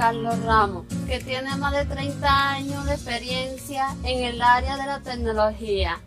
Carlos 0.00 0.42
Ramos, 0.44 0.86
que 1.06 1.20
tiene 1.20 1.54
más 1.56 1.74
de 1.74 1.84
30 1.84 2.52
años 2.52 2.86
de 2.86 2.94
experiencia 2.94 3.94
en 4.02 4.24
el 4.24 4.40
área 4.40 4.78
de 4.78 4.86
la 4.86 5.00
tecnología. 5.00 6.00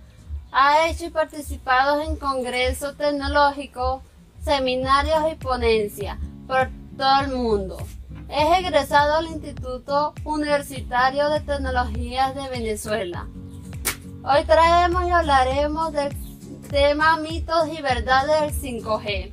Ha 0.52 0.88
hecho 0.88 1.06
y 1.06 1.10
participado 1.12 2.02
en 2.02 2.16
congresos 2.16 2.98
tecnológicos, 2.98 4.02
seminarios 4.44 5.20
y 5.32 5.36
ponencias 5.36 6.18
por 6.48 6.70
todo 6.98 7.22
el 7.22 7.38
mundo. 7.38 7.78
Es 8.30 8.66
egresado 8.66 9.22
del 9.22 9.34
Instituto 9.34 10.16
Universitario 10.24 11.30
de 11.30 11.42
Tecnologías 11.42 12.34
de 12.34 12.50
Venezuela. 12.50 13.28
Hoy 14.24 14.44
traemos 14.46 15.08
y 15.08 15.12
hablaremos 15.12 15.94
del 15.94 16.16
tema 16.68 17.18
mitos 17.18 17.70
y 17.70 17.80
verdades 17.80 18.42
del 18.60 18.82
5G. 18.82 19.32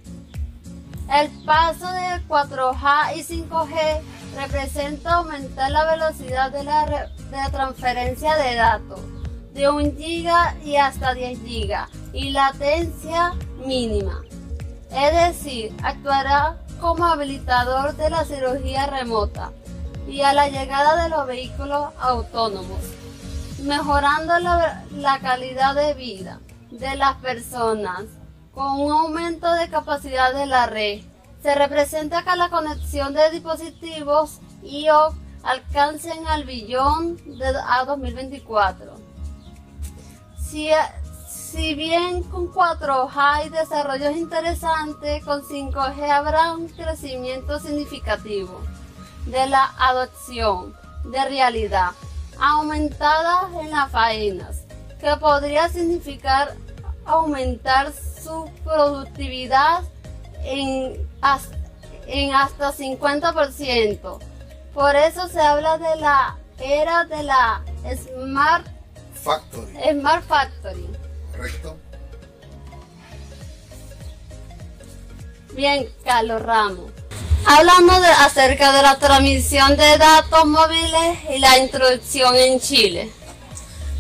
El 1.19 1.31
paso 1.47 1.91
de 1.91 2.23
4G 2.29 3.17
y 3.17 3.23
5G 3.23 4.20
representa 4.37 5.15
aumentar 5.15 5.71
la 5.71 5.85
velocidad 5.85 6.51
de 6.51 6.65
la, 6.65 7.11
transferencia 7.51 8.37
de 8.37 8.55
datos 8.55 9.01
de 9.55 9.69
1 9.69 9.93
giga 9.97 10.55
y 10.65 10.77
hasta 10.77 11.15
10 11.15 11.41
giga 11.41 11.89
y 12.13 12.31
latencia 12.31 13.35
mínima. 13.67 14.23
Es 14.91 15.35
decir, 15.35 15.75
actuará 15.83 16.57
como 16.81 17.05
habilitador 17.05 17.95
de 17.97 18.11
la 18.11 18.25
cirugía 18.25 18.87
remota 18.87 19.53
y 20.09 20.23
a 20.23 20.33
la 20.33 20.49
llegada 20.49 21.03
de 21.03 21.11
los 21.11 21.27
vehículos 21.27 21.93
autónomos, 22.01 22.81
mejorando 23.63 24.33
la 24.39 25.21
calidad 25.21 25.75
de 25.75 25.95
vida 25.95 26.41
de 26.71 26.97
las 26.97 27.17
personas 27.17 28.05
con 28.53 28.81
un 28.81 28.93
aumento 28.93 29.53
de 29.55 29.69
capacidad 29.69 30.35
de 30.35 30.47
la 30.47 30.67
red. 30.67 31.03
Se 31.43 31.55
representa 31.55 32.23
que 32.23 32.37
la 32.37 32.51
conexión 32.51 33.15
de 33.15 33.31
dispositivos 33.31 34.41
IOC 34.63 35.15
alcancen 35.43 36.27
al 36.27 36.45
billón 36.45 37.17
de, 37.39 37.55
a 37.67 37.85
2024. 37.87 38.93
Si, 40.39 40.69
si 41.27 41.75
bien 41.75 42.23
con 42.25 42.53
4G 42.53 43.11
hay 43.15 43.49
desarrollos 43.49 44.17
interesantes, 44.17 45.25
con 45.25 45.43
5G 45.43 46.11
habrá 46.11 46.53
un 46.53 46.69
crecimiento 46.69 47.59
significativo 47.59 48.61
de 49.27 49.47
la 49.47 49.73
adopción 49.79 50.77
de 51.05 51.25
realidad 51.25 51.93
aumentada 52.39 53.49
en 53.61 53.71
las 53.71 53.91
faenas, 53.91 54.65
que 54.99 55.17
podría 55.17 55.69
significar 55.69 56.55
aumentar 57.07 57.93
su 57.93 58.51
productividad 58.65 59.83
en, 60.45 61.09
en 62.07 62.35
hasta 62.35 62.73
50%. 62.73 64.19
Por 64.75 64.97
eso 64.97 65.29
se 65.29 65.41
habla 65.41 65.79
de 65.79 65.97
la 65.97 66.37
era 66.59 67.05
de 67.05 67.23
la 67.23 67.63
Smart 67.83 68.67
Factory. 69.15 69.73
Smart 69.93 70.27
Factory. 70.27 70.89
Correcto. 71.33 71.77
Bien, 75.55 75.89
Carlos 76.05 76.43
Ramos. 76.43 76.91
Hablando 77.47 77.99
de, 78.01 78.07
acerca 78.07 78.73
de 78.73 78.83
la 78.83 78.99
transmisión 78.99 79.77
de 79.77 79.99
datos 79.99 80.45
móviles 80.47 81.19
y 81.35 81.39
la 81.39 81.59
introducción 81.59 82.37
en 82.37 82.61
Chile. 82.61 83.11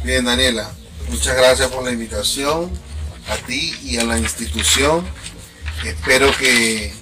Bien, 0.04 0.24
Daniela, 0.24 0.70
muchas 1.08 1.36
gracias 1.36 1.68
por 1.68 1.84
la 1.84 1.90
invitación 1.90 2.70
a 3.28 3.36
ti 3.46 3.74
y 3.82 3.98
a 3.98 4.04
la 4.04 4.18
institución. 4.18 5.06
Espero 5.84 6.30
que 6.36 6.92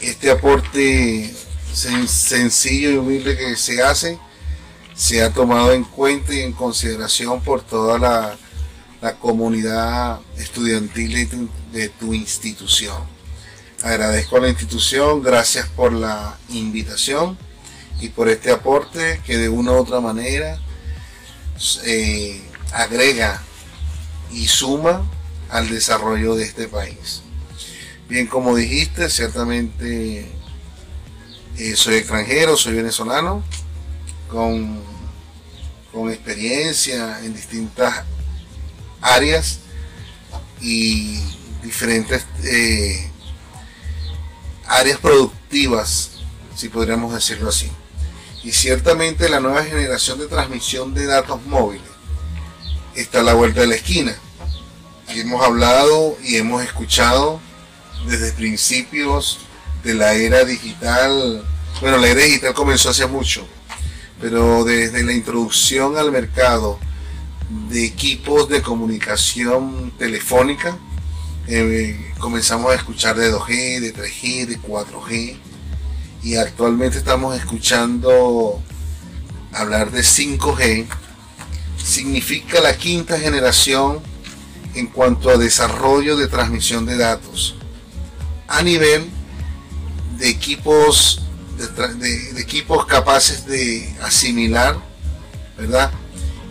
este 0.00 0.30
aporte 0.30 1.34
sencillo 1.74 2.90
y 2.90 2.96
humilde 2.96 3.36
que 3.36 3.54
se 3.56 3.82
hace 3.82 4.18
sea 4.94 5.30
tomado 5.30 5.72
en 5.72 5.84
cuenta 5.84 6.32
y 6.34 6.40
en 6.40 6.52
consideración 6.52 7.42
por 7.42 7.62
toda 7.62 7.98
la, 7.98 8.38
comunidad 9.20 10.18
estudiantil 10.36 11.48
de 11.70 11.88
tu, 11.90 12.12
institución. 12.12 12.96
Agradezco 13.84 14.38
a 14.38 14.40
la 14.40 14.48
institución, 14.48 15.22
gracias 15.22 15.68
por 15.68 15.92
la 15.92 16.36
invitación 16.48 17.38
y 18.00 18.08
por 18.08 18.28
este 18.28 18.50
aporte 18.50 19.20
que 19.24 19.36
de 19.36 19.48
una 19.48 19.72
u 19.72 19.76
otra 19.76 20.00
manera 20.00 20.58
eh, 21.84 22.42
agrega 22.72 23.40
y 24.32 24.48
suma 24.48 25.08
al 25.50 25.68
desarrollo 25.68 26.34
de 26.34 26.44
este 26.44 26.68
país. 26.68 27.22
Bien, 28.08 28.26
como 28.26 28.54
dijiste, 28.54 29.10
ciertamente 29.10 30.30
eh, 31.58 31.76
soy 31.76 31.96
extranjero, 31.96 32.56
soy 32.56 32.74
venezolano, 32.74 33.42
con, 34.28 34.80
con 35.92 36.10
experiencia 36.10 37.24
en 37.24 37.34
distintas 37.34 38.04
áreas 39.00 39.60
y 40.60 41.18
diferentes 41.62 42.24
eh, 42.44 43.10
áreas 44.66 44.98
productivas, 44.98 46.12
si 46.54 46.68
podríamos 46.68 47.12
decirlo 47.12 47.48
así. 47.48 47.70
Y 48.44 48.52
ciertamente 48.52 49.28
la 49.28 49.40
nueva 49.40 49.64
generación 49.64 50.18
de 50.18 50.28
transmisión 50.28 50.94
de 50.94 51.06
datos 51.06 51.44
móviles 51.46 51.88
está 52.94 53.20
a 53.20 53.22
la 53.24 53.34
vuelta 53.34 53.60
de 53.60 53.66
la 53.66 53.74
esquina. 53.74 54.16
Hemos 55.08 55.44
hablado 55.44 56.18
y 56.22 56.36
hemos 56.36 56.62
escuchado 56.64 57.40
desde 58.08 58.32
principios 58.32 59.38
de 59.84 59.94
la 59.94 60.14
era 60.14 60.44
digital. 60.44 61.44
Bueno, 61.80 61.98
la 61.98 62.08
era 62.08 62.22
digital 62.22 62.54
comenzó 62.54 62.90
hace 62.90 63.06
mucho, 63.06 63.46
pero 64.20 64.64
desde 64.64 65.04
la 65.04 65.12
introducción 65.12 65.96
al 65.96 66.10
mercado 66.10 66.78
de 67.70 67.86
equipos 67.86 68.48
de 68.48 68.62
comunicación 68.62 69.92
telefónica, 69.96 70.76
eh, 71.46 72.12
comenzamos 72.18 72.72
a 72.72 72.74
escuchar 72.74 73.16
de 73.16 73.32
2G, 73.32 73.80
de 73.80 73.94
3G, 73.94 74.46
de 74.46 74.58
4G, 74.58 75.38
y 76.24 76.36
actualmente 76.36 76.98
estamos 76.98 77.36
escuchando 77.36 78.60
hablar 79.52 79.92
de 79.92 80.00
5G, 80.00 80.86
significa 81.82 82.60
la 82.60 82.76
quinta 82.76 83.18
generación 83.18 84.00
en 84.76 84.86
cuanto 84.86 85.30
a 85.30 85.36
desarrollo 85.36 86.16
de 86.16 86.28
transmisión 86.28 86.86
de 86.86 86.96
datos 86.96 87.56
a 88.46 88.62
nivel 88.62 89.08
de 90.18 90.28
equipos 90.28 91.22
de, 91.98 92.40
equipos 92.40 92.84
capaces 92.84 93.46
de 93.46 93.96
asimilar 94.02 94.76
¿verdad? 95.56 95.90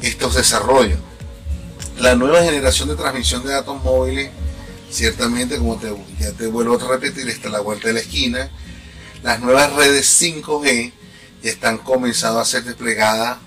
estos 0.02 0.36
desarrollos 0.36 1.00
la 2.00 2.16
nueva 2.16 2.44
generación 2.44 2.90
de 2.90 2.96
transmisión 2.96 3.44
de 3.44 3.52
datos 3.52 3.82
móviles 3.84 4.32
ciertamente 4.90 5.58
como 5.58 5.78
te, 5.78 5.96
ya 6.20 6.32
te 6.32 6.48
vuelvo 6.48 6.76
a 6.76 6.88
repetir 6.88 7.30
está 7.30 7.50
a 7.50 7.52
la 7.52 7.60
vuelta 7.60 7.88
de 7.88 7.94
la 7.94 8.00
esquina 8.00 8.50
las 9.24 9.40
nuevas 9.40 9.72
redes 9.74 10.22
5G 10.22 10.92
ya 11.44 11.52
están 11.52 11.78
comenzando 11.78 12.40
a 12.40 12.46
ser 12.46 12.64
desplegadas 12.64 13.38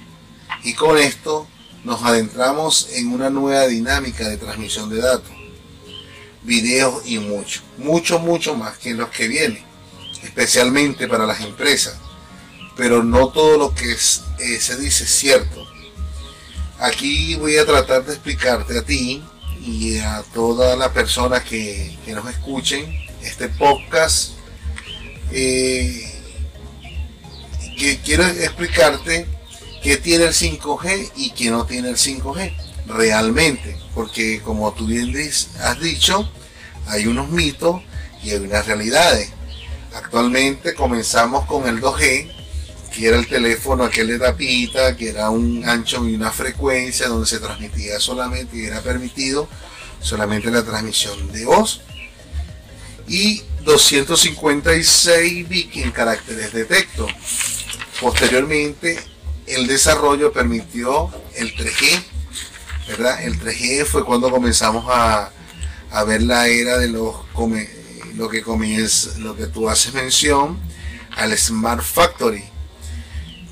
y 0.63 0.75
con 0.75 0.97
esto 0.99 1.49
nos 1.89 2.03
adentramos 2.03 2.91
en 2.93 3.11
una 3.11 3.31
nueva 3.31 3.67
dinámica 3.67 4.29
de 4.29 4.37
transmisión 4.37 4.91
de 4.91 5.01
datos, 5.01 5.33
videos 6.43 7.03
y 7.07 7.19
mucho, 7.19 7.63
mucho, 7.79 8.19
mucho 8.19 8.55
más 8.55 8.77
que 8.77 8.93
los 8.93 9.09
que 9.09 9.27
vienen, 9.27 9.65
especialmente 10.23 11.09
para 11.09 11.25
las 11.25 11.41
empresas. 11.41 11.97
Pero 12.77 13.03
no 13.03 13.31
todo 13.31 13.57
lo 13.57 13.75
que 13.75 13.93
eh, 13.93 14.61
se 14.61 14.77
dice 14.77 15.05
es 15.05 15.11
cierto. 15.11 15.67
Aquí 16.79 17.37
voy 17.37 17.57
a 17.57 17.65
tratar 17.65 18.05
de 18.05 18.13
explicarte 18.13 18.79
a 18.79 18.83
ti 18.83 19.25
y 19.65 19.99
a 19.99 20.23
todas 20.35 20.79
las 20.79 20.91
personas 20.91 21.43
que, 21.43 21.97
nos 22.09 22.29
escuchen 22.29 22.85
este 23.23 23.49
podcast. 23.49 24.33
Eh, 25.33 26.05
que 27.79 27.99
quiero 28.01 28.27
explicarte 28.27 29.38
qué 29.89 29.97
tiene 29.97 30.25
el 30.25 30.35
5G 30.35 31.13
y 31.17 31.31
qué 31.31 31.51
no 31.51 31.65
tiene 31.65 31.89
el 31.89 31.97
5G 31.97 32.53
realmente, 32.89 33.75
porque 33.95 34.43
como 34.43 34.71
tú 34.75 34.87
bien 34.87 35.15
has 35.63 35.81
dicho, 35.81 36.31
hay 36.89 37.07
unos 37.07 37.31
mitos 37.31 37.81
y 38.23 38.33
hay 38.33 38.37
unas 38.37 38.67
realidades. 38.67 39.31
Actualmente 39.95 40.75
comenzamos 40.75 41.47
con 41.47 41.67
el 41.67 41.81
2G, 41.81 42.31
que 42.95 43.09
era 43.09 43.17
el 43.17 43.27
teléfono 43.27 43.85
aquel 43.85 44.09
de 44.09 44.19
tapita, 44.19 44.95
que 44.95 45.09
era 45.09 45.31
un 45.31 45.67
ancho 45.67 46.07
y 46.07 46.15
una 46.17 46.33
frecuencia 46.33 47.09
donde 47.09 47.27
se 47.27 47.39
transmitía 47.39 47.99
solamente 47.99 48.59
y 48.59 48.67
era 48.67 48.83
permitido 48.83 49.49
solamente 50.03 50.51
la 50.51 50.63
transmisión 50.63 51.33
de 51.33 51.47
voz. 51.47 51.81
Y 53.07 53.43
256 53.65 55.49
bits 55.49 55.77
en 55.79 55.93
caracteres 55.93 56.53
de 56.53 56.67
texto. 56.67 57.07
Posteriormente 58.03 59.18
el 59.51 59.67
desarrollo 59.67 60.33
permitió 60.33 61.11
el 61.35 61.55
3G, 61.55 62.03
¿verdad? 62.89 63.23
El 63.23 63.41
3G 63.41 63.85
fue 63.85 64.05
cuando 64.05 64.31
comenzamos 64.31 64.85
a, 64.89 65.31
ver 66.07 66.23
la 66.23 66.49
era 66.49 66.79
de 66.79 66.89
los 66.89 67.15
lo 68.17 68.29
que 68.29 68.43
comienza, 68.43 69.17
lo 69.19 69.37
que 69.37 69.47
tú 69.47 69.69
haces 69.69 69.95
mención 69.95 70.59
al 71.17 71.37
Smart 71.37 71.83
Factory, 71.83 72.45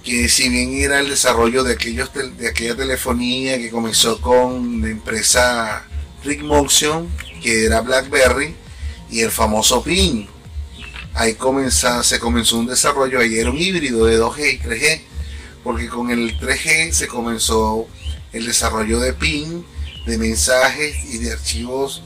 que 0.02 0.28
si 0.28 0.48
bien 0.48 0.74
era 0.74 1.00
el 1.00 1.08
desarrollo 1.08 1.62
de 1.62 1.74
aquellos 1.74 2.10
de 2.12 2.48
aquella 2.48 2.76
telefonía 2.76 3.58
que 3.58 3.70
comenzó 3.70 4.20
con 4.20 4.82
la 4.82 4.88
empresa 4.88 5.86
Rick 6.24 6.42
Motion, 6.42 7.08
que 7.42 7.64
era 7.64 7.80
BlackBerry, 7.80 8.54
y 9.10 9.20
el 9.20 9.30
famoso 9.30 9.82
PIN. 9.82 10.28
Ahí 11.14 11.34
comenzó, 11.34 12.02
se 12.02 12.18
comenzó 12.18 12.58
un 12.58 12.66
desarrollo, 12.66 13.20
ahí 13.20 13.38
era 13.38 13.50
un 13.50 13.56
híbrido 13.56 14.04
de 14.04 14.20
2G 14.20 14.54
y 14.54 14.58
3G, 14.58 15.00
porque 15.66 15.88
con 15.88 16.12
el 16.12 16.38
3G 16.38 16.92
se 16.92 17.08
comenzó 17.08 17.88
el 18.32 18.46
desarrollo 18.46 19.00
de 19.00 19.12
PIN, 19.12 19.66
de 20.06 20.16
mensajes 20.16 20.96
y 21.12 21.18
de 21.18 21.32
archivos 21.32 22.02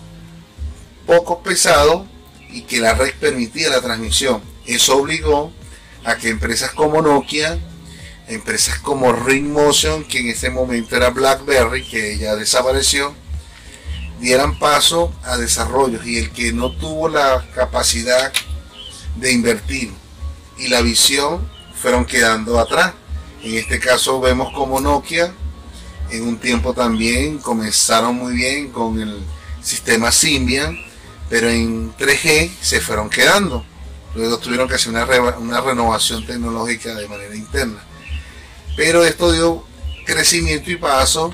poco 1.06 1.42
pesados 1.42 2.06
y 2.50 2.62
que 2.62 2.80
la 2.80 2.94
red 2.94 3.12
permitía 3.20 3.68
la 3.68 3.82
transmisión. 3.82 4.40
Eso 4.64 4.96
obligó 4.96 5.52
a 6.04 6.16
que 6.16 6.30
empresas 6.30 6.70
como 6.70 7.02
Nokia, 7.02 7.58
empresas 8.28 8.78
como 8.78 9.12
Ring 9.12 9.50
Motion, 9.52 10.04
que 10.04 10.20
en 10.20 10.28
ese 10.28 10.48
momento 10.48 10.96
era 10.96 11.10
BlackBerry, 11.10 11.84
que 11.84 12.16
ya 12.16 12.36
desapareció, 12.36 13.14
dieran 14.20 14.58
paso 14.58 15.12
a 15.22 15.36
desarrollos 15.36 16.06
y 16.06 16.16
el 16.16 16.30
que 16.30 16.54
no 16.54 16.72
tuvo 16.78 17.10
la 17.10 17.46
capacidad 17.54 18.32
de 19.16 19.32
invertir 19.32 19.92
y 20.56 20.68
la 20.68 20.80
visión 20.80 21.46
fueron 21.74 22.06
quedando 22.06 22.58
atrás. 22.58 22.94
En 23.42 23.56
este 23.56 23.78
caso 23.80 24.20
vemos 24.20 24.52
como 24.52 24.80
Nokia 24.80 25.32
en 26.10 26.26
un 26.26 26.38
tiempo 26.38 26.74
también 26.74 27.38
comenzaron 27.38 28.16
muy 28.16 28.34
bien 28.34 28.70
con 28.70 29.00
el 29.00 29.20
sistema 29.62 30.10
Symbian, 30.10 30.76
pero 31.28 31.48
en 31.48 31.94
3G 31.96 32.50
se 32.60 32.80
fueron 32.80 33.08
quedando. 33.08 33.64
Luego 34.14 34.38
tuvieron 34.38 34.68
que 34.68 34.74
hacer 34.74 34.90
una, 34.90 35.04
una 35.38 35.60
renovación 35.60 36.26
tecnológica 36.26 36.94
de 36.94 37.06
manera 37.06 37.34
interna. 37.36 37.80
Pero 38.76 39.04
esto 39.04 39.30
dio 39.30 39.64
crecimiento 40.04 40.70
y 40.70 40.76
paso 40.76 41.32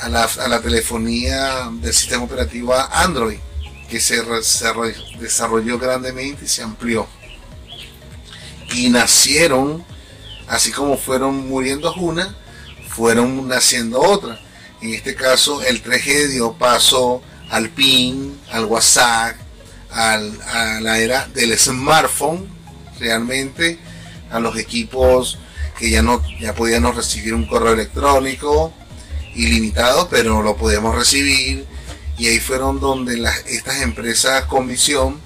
a 0.00 0.08
la, 0.08 0.60
telefonía 0.60 1.70
del 1.72 1.94
sistema 1.94 2.24
operativo 2.24 2.74
Android, 2.74 3.38
que 3.88 4.00
se, 4.00 4.22
desarrolló 5.18 5.78
grandemente 5.78 6.44
y 6.44 6.48
se 6.48 6.62
amplió. 6.62 7.06
Y 8.74 8.90
nacieron, 8.90 9.84
así 10.48 10.72
como 10.72 10.96
fueron 10.96 11.48
muriendo 11.48 11.92
unas, 11.94 12.28
fueron 12.88 13.48
naciendo 13.48 14.00
otras. 14.00 14.38
En 14.80 14.94
este 14.94 15.14
caso, 15.14 15.62
el 15.62 15.82
3G 15.82 16.28
dio 16.28 16.52
paso 16.52 17.22
al 17.50 17.70
PIN, 17.70 18.38
al 18.50 18.66
WhatsApp, 18.66 19.36
a 19.90 20.18
la 20.80 20.98
era 20.98 21.26
del 21.28 21.56
smartphone, 21.58 22.48
realmente, 22.98 23.78
a 24.30 24.40
los 24.40 24.58
equipos 24.58 25.38
que 25.78 25.90
ya 25.90 26.02
no 26.02 26.22
ya 26.40 26.54
podíamos 26.54 26.96
recibir 26.96 27.34
un 27.34 27.46
correo 27.46 27.72
electrónico 27.72 28.72
ilimitado, 29.34 30.08
pero 30.08 30.42
lo 30.42 30.56
podíamos 30.56 30.94
recibir. 30.94 31.66
Y 32.16 32.28
ahí 32.28 32.38
fueron 32.38 32.78
donde 32.78 33.16
las, 33.16 33.44
estas 33.46 33.82
empresas 33.82 34.44
con 34.44 34.68
visión 34.68 35.20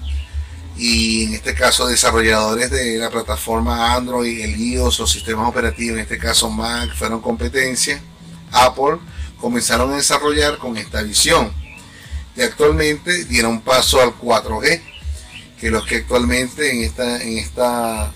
y 0.79 1.25
en 1.25 1.33
este 1.33 1.53
caso 1.53 1.87
desarrolladores 1.87 2.71
de 2.71 2.97
la 2.97 3.09
plataforma 3.09 3.93
Android, 3.93 4.39
el 4.39 4.57
iOS, 4.57 4.99
los 4.99 5.11
sistemas 5.11 5.49
operativos, 5.49 5.97
en 5.97 6.03
este 6.03 6.17
caso 6.17 6.49
Mac, 6.49 6.95
fueron 6.95 7.19
competencia. 7.19 8.01
Apple 8.51 8.97
comenzaron 9.41 9.91
a 9.91 9.97
desarrollar 9.97 10.57
con 10.57 10.77
esta 10.77 11.01
visión 11.03 11.51
y 12.35 12.41
actualmente 12.41 13.25
dieron 13.25 13.59
paso 13.59 14.01
al 14.01 14.17
4G, 14.17 14.81
que 15.59 15.69
los 15.69 15.85
que 15.85 15.97
actualmente 15.97 16.71
en 16.71 16.83
esta, 16.83 17.21
en 17.21 17.37
esta, 17.37 18.13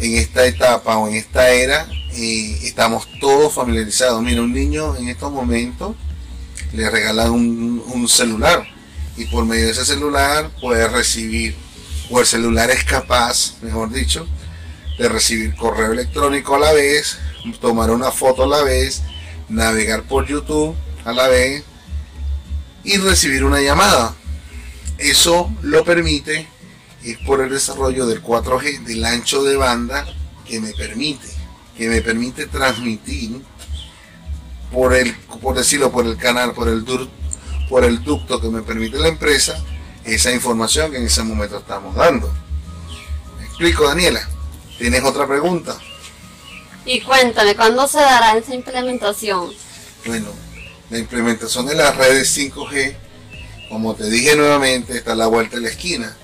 en 0.00 0.16
esta 0.16 0.46
etapa 0.46 0.96
o 0.96 1.06
en 1.06 1.14
esta 1.14 1.48
era 1.50 1.88
eh, 2.12 2.58
estamos 2.64 3.06
todos 3.20 3.54
familiarizados. 3.54 4.20
Mira, 4.20 4.42
un 4.42 4.52
niño 4.52 4.96
en 4.96 5.08
estos 5.08 5.30
momentos 5.30 5.94
le 6.72 6.90
regalan 6.90 7.30
un, 7.30 7.84
un 7.86 8.08
celular 8.08 8.66
y 9.16 9.26
por 9.26 9.44
medio 9.44 9.66
de 9.66 9.72
ese 9.72 9.84
celular 9.84 10.50
puede 10.60 10.88
recibir, 10.88 11.56
o 12.10 12.20
el 12.20 12.26
celular 12.26 12.70
es 12.70 12.84
capaz, 12.84 13.54
mejor 13.62 13.90
dicho, 13.90 14.26
de 14.98 15.08
recibir 15.08 15.54
correo 15.54 15.92
electrónico 15.92 16.56
a 16.56 16.58
la 16.58 16.72
vez, 16.72 17.18
tomar 17.60 17.90
una 17.90 18.10
foto 18.10 18.44
a 18.44 18.46
la 18.46 18.62
vez, 18.62 19.02
navegar 19.48 20.02
por 20.02 20.26
YouTube 20.26 20.74
a 21.04 21.12
la 21.12 21.28
vez, 21.28 21.64
y 22.84 22.96
recibir 22.96 23.44
una 23.44 23.60
llamada. 23.60 24.14
Eso 24.98 25.52
lo 25.62 25.84
permite 25.84 26.48
es 27.04 27.18
por 27.18 27.40
el 27.40 27.50
desarrollo 27.50 28.06
del 28.06 28.22
4G, 28.22 28.84
del 28.84 29.04
ancho 29.04 29.42
de 29.44 29.56
banda 29.56 30.06
que 30.44 30.60
me 30.60 30.72
permite, 30.72 31.28
que 31.76 31.88
me 31.88 32.02
permite 32.02 32.46
transmitir 32.46 33.42
por 34.72 34.94
el, 34.94 35.14
por 35.40 35.56
decirlo, 35.56 35.92
por 35.92 36.06
el 36.06 36.16
canal, 36.16 36.52
por 36.52 36.68
el, 36.68 36.84
por 37.68 37.84
el 37.84 38.02
ducto 38.02 38.40
que 38.40 38.48
me 38.48 38.62
permite 38.62 38.98
la 38.98 39.08
empresa, 39.08 39.62
esa 40.14 40.32
información 40.32 40.90
que 40.90 40.98
en 40.98 41.06
ese 41.06 41.22
momento 41.22 41.58
estamos 41.58 41.94
dando. 41.94 42.32
¿Me 43.38 43.46
explico, 43.46 43.86
Daniela? 43.86 44.28
¿Tienes 44.78 45.02
otra 45.04 45.26
pregunta? 45.26 45.76
Y 46.84 47.00
cuéntame, 47.00 47.54
¿cuándo 47.54 47.86
se 47.86 47.98
dará 47.98 48.36
esa 48.36 48.54
implementación? 48.54 49.52
Bueno, 50.06 50.28
la 50.90 50.98
implementación 50.98 51.66
de 51.66 51.74
las 51.74 51.96
redes 51.96 52.36
5G, 52.36 52.96
como 53.68 53.94
te 53.94 54.08
dije 54.08 54.34
nuevamente, 54.36 54.96
está 54.96 55.12
a 55.12 55.16
la 55.16 55.26
vuelta 55.26 55.56
de 55.56 55.62
la 55.62 55.68
esquina. 55.68 56.16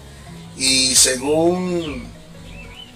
Y 0.57 0.95
según 0.95 2.07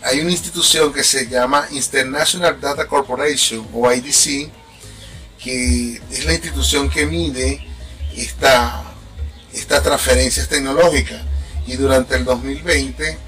hay 0.03 0.21
una 0.21 0.31
institución 0.31 0.93
que 0.93 1.03
se 1.03 1.27
llama 1.27 1.67
International 1.73 2.59
Data 2.61 2.87
Corporation 2.87 3.67
o 3.73 3.93
IDC, 3.93 4.51
que 5.43 6.01
es 6.11 6.25
la 6.25 6.33
institución 6.33 6.89
que 6.89 7.05
mide 7.05 7.67
esta, 8.17 8.88
estas 9.59 9.83
transferencias 9.83 10.49
tecnológicas. 10.49 11.23
Y 11.67 11.77
durante 11.77 12.17
el 12.17 12.25
2020 12.25 13.19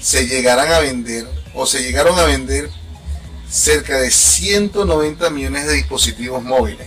se 0.00 0.26
llegarán 0.26 0.72
a 0.72 0.80
vender 0.80 1.26
o 1.54 1.66
se 1.66 1.82
llegaron 1.82 2.18
a 2.18 2.24
vender 2.24 2.70
cerca 3.50 3.98
de 3.98 4.10
190 4.10 5.28
millones 5.30 5.66
de 5.66 5.74
dispositivos 5.74 6.42
móviles 6.42 6.86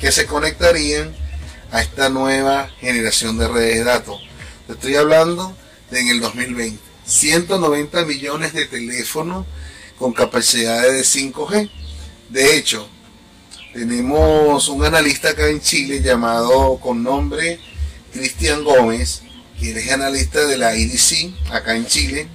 que 0.00 0.10
se 0.10 0.26
conectarían 0.26 1.14
a 1.70 1.82
esta 1.82 2.08
nueva 2.08 2.68
generación 2.80 3.38
de 3.38 3.48
redes 3.48 3.78
de 3.78 3.84
datos. 3.84 4.20
estoy 4.68 4.96
hablando 4.96 5.54
de 5.90 6.00
en 6.00 6.08
el 6.08 6.20
2020. 6.20 6.82
190 7.06 8.04
millones 8.04 8.52
de 8.52 8.66
teléfonos 8.66 9.46
con 9.98 10.12
capacidades 10.12 10.92
de 10.92 11.20
5G. 11.20 11.70
De 12.30 12.56
hecho, 12.56 12.88
tenemos 13.72 14.68
un 14.68 14.84
analista 14.84 15.30
acá 15.30 15.48
en 15.48 15.60
Chile 15.60 16.00
llamado 16.02 16.78
con 16.78 17.02
nombre 17.02 17.60
Cristian 18.16 18.64
Gómez, 18.64 19.20
que 19.60 19.72
es 19.72 19.92
analista 19.92 20.46
de 20.46 20.56
la 20.56 20.74
IDC 20.74 21.34
acá 21.52 21.76
en 21.76 21.86
Chile, 21.86 22.28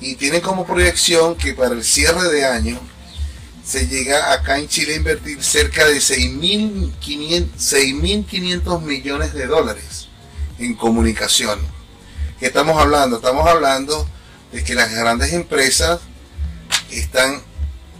y 0.00 0.16
tiene 0.16 0.42
como 0.42 0.66
proyección 0.66 1.36
que 1.36 1.54
para 1.54 1.74
el 1.74 1.84
cierre 1.84 2.30
de 2.30 2.44
año 2.44 2.78
se 3.64 3.88
llega 3.88 4.32
acá 4.32 4.58
en 4.58 4.68
Chile 4.68 4.92
a 4.92 4.96
invertir 4.96 5.42
cerca 5.42 5.86
de 5.86 5.96
6.500 5.96 8.82
millones 8.82 9.32
de 9.32 9.46
dólares 9.46 10.08
en 10.58 10.74
comunicación. 10.74 11.58
¿Qué 12.38 12.44
estamos 12.46 12.78
hablando? 12.78 13.16
Estamos 13.16 13.48
hablando 13.48 14.06
de 14.52 14.62
que 14.62 14.74
las 14.74 14.94
grandes 14.94 15.32
empresas 15.32 16.00
están 16.90 17.40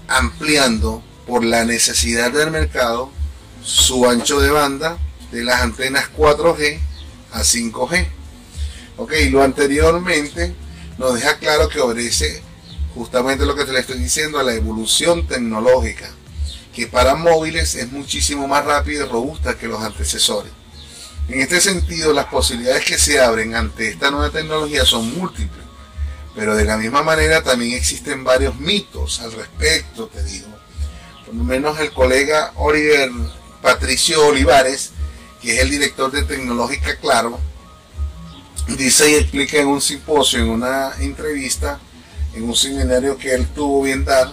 ampliando 0.06 1.02
por 1.26 1.42
la 1.44 1.64
necesidad 1.64 2.30
del 2.30 2.50
mercado 2.50 3.11
su 3.62 4.06
ancho 4.06 4.38
de 4.38 4.50
banda 4.50 4.99
de 5.32 5.42
las 5.42 5.62
antenas 5.62 6.11
4G 6.16 6.78
a 7.37 7.40
5G. 7.40 8.07
Ok, 8.97 9.12
lo 9.31 9.43
anteriormente 9.43 10.55
nos 10.99 11.14
deja 11.14 11.38
claro 11.38 11.69
que 11.69 11.81
obedece 11.81 12.43
justamente 12.95 13.45
lo 13.45 13.55
que 13.55 13.64
te 13.64 13.73
le 13.73 13.81
estoy 13.81 13.99
diciendo, 13.99 14.38
a 14.38 14.43
la 14.43 14.55
evolución 14.55 15.26
tecnológica, 15.26 16.11
que 16.75 16.87
para 16.87 17.14
móviles 17.14 17.75
es 17.75 17.93
muchísimo 17.93 18.49
más 18.49 18.64
rápida 18.64 19.05
y 19.05 19.09
robusta 19.09 19.59
que 19.59 19.69
los 19.69 19.83
antecesores. 19.83 20.50
En 21.28 21.40
este 21.40 21.61
sentido, 21.61 22.14
las 22.14 22.26
posibilidades 22.26 22.85
que 22.85 22.99
se 22.99 23.21
abren 23.21 23.55
ante 23.55 23.88
esta 23.88 24.11
nueva 24.11 24.31
tecnología 24.31 24.87
son 24.87 25.14
múltiples, 25.19 25.64
pero 26.35 26.57
de 26.57 26.64
la 26.64 26.78
misma 26.78 27.02
manera 27.02 27.43
también 27.43 27.73
existen 27.73 28.25
varios 28.25 28.59
mitos 28.59 29.21
al 29.21 29.33
respecto, 29.33 30.07
te 30.07 30.23
digo. 30.25 30.49
Por 31.26 31.35
lo 31.35 31.45
menos 31.45 31.78
el 31.81 31.93
colega 31.93 32.52
Oliver 32.57 33.11
Patricio 33.61 34.25
Olivares, 34.26 34.93
que 35.40 35.55
es 35.55 35.61
el 35.61 35.71
director 35.71 36.11
de 36.11 36.23
Tecnológica 36.23 36.97
Claro, 36.97 37.38
dice 38.76 39.11
y 39.11 39.14
explica 39.14 39.59
en 39.59 39.69
un 39.69 39.81
simposio, 39.81 40.40
en 40.40 40.49
una 40.49 40.93
entrevista, 40.99 41.78
en 42.35 42.45
un 42.45 42.57
seminario 42.57 43.16
que 43.16 43.35
él 43.35 43.47
tuvo 43.49 43.83
bien 43.83 44.05
dar, 44.05 44.33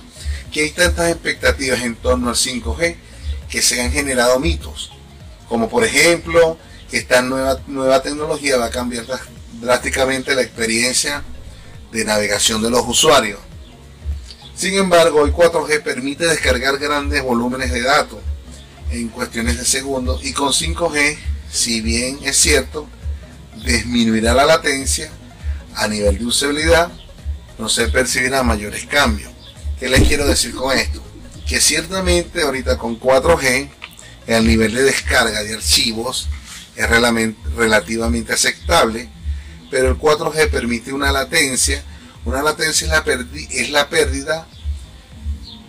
que 0.51 0.61
hay 0.61 0.71
tantas 0.71 1.11
expectativas 1.11 1.81
en 1.81 1.95
torno 1.95 2.29
al 2.29 2.35
5G 2.35 2.95
que 3.49 3.61
se 3.61 3.81
han 3.81 3.91
generado 3.91 4.39
mitos, 4.39 4.91
como 5.47 5.69
por 5.69 5.83
ejemplo 5.83 6.57
que 6.89 6.97
esta 6.97 7.21
nueva, 7.21 7.59
nueva 7.67 8.01
tecnología 8.01 8.57
va 8.57 8.65
a 8.65 8.71
cambiar, 8.71 9.05
drásticamente 9.61 10.35
la 10.35 10.41
experiencia 10.41 11.23
de 11.91 12.05
navegación 12.05 12.61
de 12.61 12.69
los 12.69 12.87
usuarios. 12.87 13.39
Sin 14.55 14.75
embargo, 14.75 15.25
el 15.25 15.33
4G 15.33 15.81
permite 15.81 16.25
descargar 16.25 16.77
grandes 16.77 17.23
volúmenes 17.23 17.71
de 17.71 17.81
datos 17.81 18.19
en 18.93 19.09
cuestiones 19.09 19.57
de 19.57 19.65
segundos 19.65 20.23
y 20.23 20.33
con 20.33 20.49
5G, 20.49 21.17
si 21.51 21.81
bien 21.81 22.19
es 22.23 22.37
cierto, 22.37 22.87
disminuirá 23.65 24.33
la 24.33 24.45
latencia 24.45 25.11
a 25.75 25.87
nivel 25.87 26.19
de 26.19 26.25
usabilidad, 26.25 26.91
no 27.57 27.69
se 27.69 27.87
percibirán 27.87 28.45
mayores 28.45 28.85
cambios. 28.85 29.31
¿Qué 29.79 29.89
les 29.89 30.07
quiero 30.07 30.27
decir 30.27 30.53
con 30.53 30.77
esto? 30.77 31.01
Que 31.47 31.59
ciertamente 31.59 32.43
ahorita 32.43 32.77
con 32.77 32.99
4G 32.99 33.69
el 34.27 34.47
nivel 34.47 34.73
de 34.73 34.83
descarga 34.83 35.43
de 35.43 35.55
archivos 35.55 36.29
es 36.75 36.87
relativamente 37.55 38.33
aceptable, 38.33 39.09
pero 39.69 39.89
el 39.89 39.97
4G 39.97 40.49
permite 40.49 40.93
una 40.93 41.11
latencia. 41.11 41.83
Una 42.25 42.41
latencia 42.41 42.85
es 42.85 42.91
la, 42.91 43.03
es 43.51 43.69
la 43.71 43.89
pérdida 43.89 44.47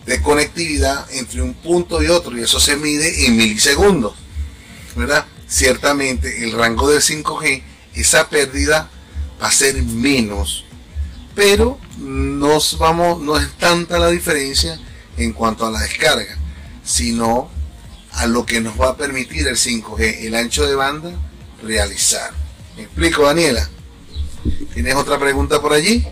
de 0.06 0.20
conectividad 0.22 1.10
entre 1.12 1.42
un 1.42 1.54
punto 1.54 2.02
y 2.02 2.08
otro 2.08 2.36
y 2.36 2.42
eso 2.42 2.60
se 2.60 2.76
mide 2.76 3.26
en 3.26 3.36
milisegundos. 3.36 4.14
¿verdad? 4.96 5.26
Ciertamente 5.48 6.44
el 6.44 6.52
rango 6.52 6.88
del 6.90 7.00
5G, 7.00 7.62
esa 7.94 8.28
pérdida 8.28 8.88
va 9.42 9.48
a 9.48 9.52
ser 9.52 9.82
menos, 9.82 10.64
pero 11.34 11.78
no 11.98 12.56
es 12.58 13.52
tanta 13.58 13.98
la 13.98 14.08
diferencia 14.08 14.78
en 15.16 15.32
cuanto 15.32 15.66
a 15.66 15.70
la 15.70 15.80
descarga, 15.80 16.36
sino 16.84 17.50
a 18.12 18.26
lo 18.26 18.46
que 18.46 18.60
nos 18.60 18.80
va 18.80 18.90
a 18.90 18.96
permitir 18.96 19.46
el 19.48 19.56
5G, 19.56 20.26
el 20.26 20.34
ancho 20.34 20.66
de 20.66 20.74
banda, 20.74 21.10
realizar. 21.62 22.32
¿Me 22.76 22.84
explico, 22.84 23.22
Daniela? 23.24 23.68
¿Tienes 24.72 24.94
otra 24.94 25.18
pregunta 25.18 25.60
por 25.60 25.72
allí? 25.72 26.06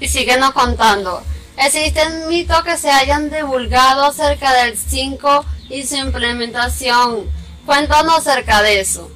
Y 0.00 0.08
síguenos 0.08 0.52
contando. 0.52 1.22
Existen 1.56 2.28
mitos 2.28 2.62
que 2.64 2.76
se 2.76 2.90
hayan 2.90 3.30
divulgado 3.30 4.04
acerca 4.04 4.52
del 4.64 4.76
5 4.76 5.44
y 5.70 5.84
su 5.84 5.96
implementación. 5.96 7.30
Cuéntanos 7.64 8.18
acerca 8.18 8.62
de 8.62 8.80
eso. 8.80 9.10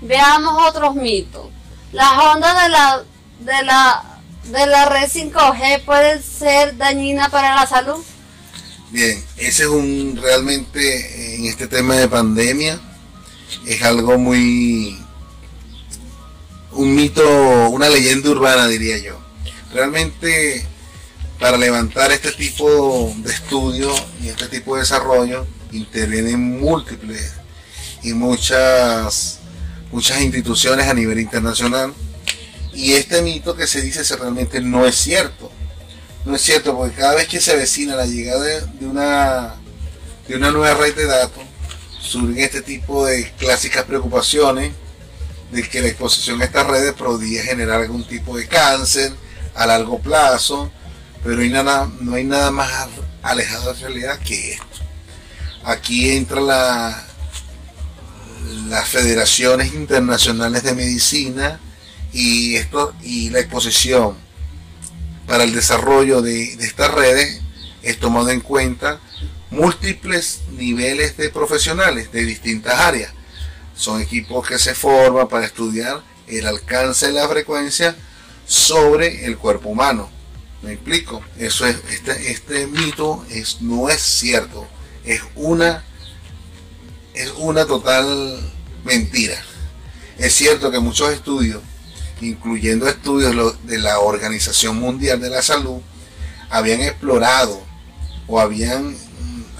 Veamos 0.00 0.68
otros 0.68 0.94
mitos. 0.94 1.46
Las 1.92 2.12
ondas 2.18 2.62
de 2.62 2.68
la, 2.68 3.04
de 3.40 3.62
la, 3.64 4.20
de 4.44 4.66
la 4.66 4.84
red 4.86 5.08
5G 5.08 5.84
pueden 5.84 6.22
ser 6.22 6.76
dañinas 6.76 7.30
para 7.30 7.54
la 7.54 7.66
salud. 7.66 8.02
Bien, 8.90 9.24
ese 9.36 9.62
es 9.64 9.68
un 9.68 10.18
realmente 10.20 11.34
en 11.36 11.46
este 11.46 11.66
tema 11.66 11.96
de 11.96 12.08
pandemia 12.08 12.80
es 13.66 13.82
algo 13.82 14.18
muy 14.18 14.98
un 16.72 16.94
mito, 16.94 17.70
una 17.70 17.88
leyenda 17.88 18.30
urbana 18.30 18.66
diría 18.66 18.98
yo. 18.98 19.18
Realmente 19.72 20.66
para 21.44 21.58
levantar 21.58 22.10
este 22.10 22.32
tipo 22.32 23.14
de 23.18 23.30
estudios 23.30 24.02
y 24.22 24.28
este 24.28 24.48
tipo 24.48 24.76
de 24.76 24.80
desarrollo 24.80 25.46
intervienen 25.72 26.58
múltiples 26.58 27.34
y 28.02 28.14
muchas 28.14 29.40
muchas 29.92 30.22
instituciones 30.22 30.88
a 30.88 30.94
nivel 30.94 31.20
internacional. 31.20 31.92
Y 32.72 32.94
este 32.94 33.20
mito 33.20 33.54
que 33.54 33.66
se 33.66 33.82
dice 33.82 34.16
realmente 34.16 34.62
no 34.62 34.86
es 34.86 34.94
cierto. 34.94 35.52
No 36.24 36.34
es 36.34 36.40
cierto 36.40 36.74
porque 36.78 36.96
cada 36.96 37.16
vez 37.16 37.28
que 37.28 37.42
se 37.42 37.52
avecina 37.52 37.94
la 37.94 38.06
llegada 38.06 38.42
de, 38.42 38.86
una 38.86 39.54
de 40.26 40.36
una 40.36 40.50
nueva 40.50 40.72
red 40.72 40.96
de 40.96 41.04
datos 41.04 41.44
surgen 42.00 42.38
este 42.38 42.62
tipo 42.62 43.04
de 43.04 43.30
clásicas 43.32 43.84
preocupaciones 43.84 44.72
de 45.52 45.68
que 45.68 45.82
la 45.82 45.88
exposición 45.88 46.40
a 46.40 46.46
estas 46.46 46.66
redes 46.66 46.94
podría 46.94 47.42
generar 47.42 47.82
algún 47.82 48.08
tipo 48.08 48.34
de 48.34 48.48
cáncer 48.48 49.12
a 49.54 49.66
largo 49.66 49.98
plazo 49.98 50.72
pero 51.24 51.40
hay 51.40 51.48
nada, 51.48 51.90
no 52.00 52.14
hay 52.14 52.24
nada 52.24 52.50
más 52.50 52.70
alejado 53.22 53.72
de 53.72 53.80
la 53.80 53.88
realidad 53.88 54.18
que 54.20 54.52
esto. 54.52 54.66
Aquí 55.64 56.10
entra 56.10 56.40
la, 56.40 57.06
las 58.68 58.88
federaciones 58.88 59.72
internacionales 59.72 60.62
de 60.62 60.74
medicina 60.74 61.58
y, 62.12 62.56
esto, 62.56 62.94
y 63.02 63.30
la 63.30 63.40
exposición 63.40 64.16
para 65.26 65.44
el 65.44 65.54
desarrollo 65.54 66.20
de, 66.20 66.56
de 66.56 66.66
estas 66.66 66.92
redes 66.92 67.40
es 67.82 67.98
tomado 67.98 68.28
en 68.28 68.40
cuenta 68.40 69.00
múltiples 69.50 70.42
niveles 70.52 71.16
de 71.16 71.30
profesionales 71.30 72.12
de 72.12 72.24
distintas 72.24 72.78
áreas. 72.78 73.12
Son 73.74 74.00
equipos 74.00 74.46
que 74.46 74.58
se 74.58 74.74
forman 74.74 75.28
para 75.28 75.46
estudiar 75.46 76.02
el 76.26 76.46
alcance 76.46 77.06
de 77.06 77.12
la 77.12 77.28
frecuencia 77.28 77.96
sobre 78.46 79.24
el 79.24 79.38
cuerpo 79.38 79.70
humano. 79.70 80.13
¿Me 80.64 80.72
explico? 80.72 81.22
Eso 81.38 81.66
es, 81.66 81.76
este, 81.90 82.30
este 82.30 82.66
mito 82.66 83.22
es, 83.28 83.60
no 83.60 83.90
es 83.90 84.00
cierto. 84.00 84.66
Es 85.04 85.20
una, 85.34 85.84
es 87.12 87.30
una 87.36 87.66
total 87.66 88.40
mentira. 88.82 89.36
Es 90.16 90.32
cierto 90.32 90.70
que 90.70 90.78
muchos 90.78 91.12
estudios, 91.12 91.60
incluyendo 92.22 92.88
estudios 92.88 93.58
de 93.66 93.78
la 93.78 93.98
Organización 93.98 94.76
Mundial 94.76 95.20
de 95.20 95.28
la 95.28 95.42
Salud, 95.42 95.82
habían 96.48 96.80
explorado 96.80 97.62
o 98.26 98.40
habían, 98.40 98.96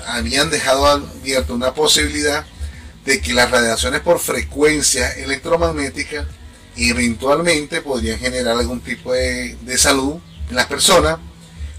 habían 0.06 0.48
dejado 0.48 0.86
abierta 0.86 1.52
una 1.52 1.74
posibilidad 1.74 2.46
de 3.04 3.20
que 3.20 3.34
las 3.34 3.50
radiaciones 3.50 4.00
por 4.00 4.20
frecuencia 4.20 5.10
electromagnética 5.12 6.26
eventualmente 6.78 7.82
podrían 7.82 8.18
generar 8.18 8.56
algún 8.56 8.80
tipo 8.80 9.12
de, 9.12 9.56
de 9.56 9.76
salud 9.76 10.18
las 10.50 10.66
personas, 10.66 11.18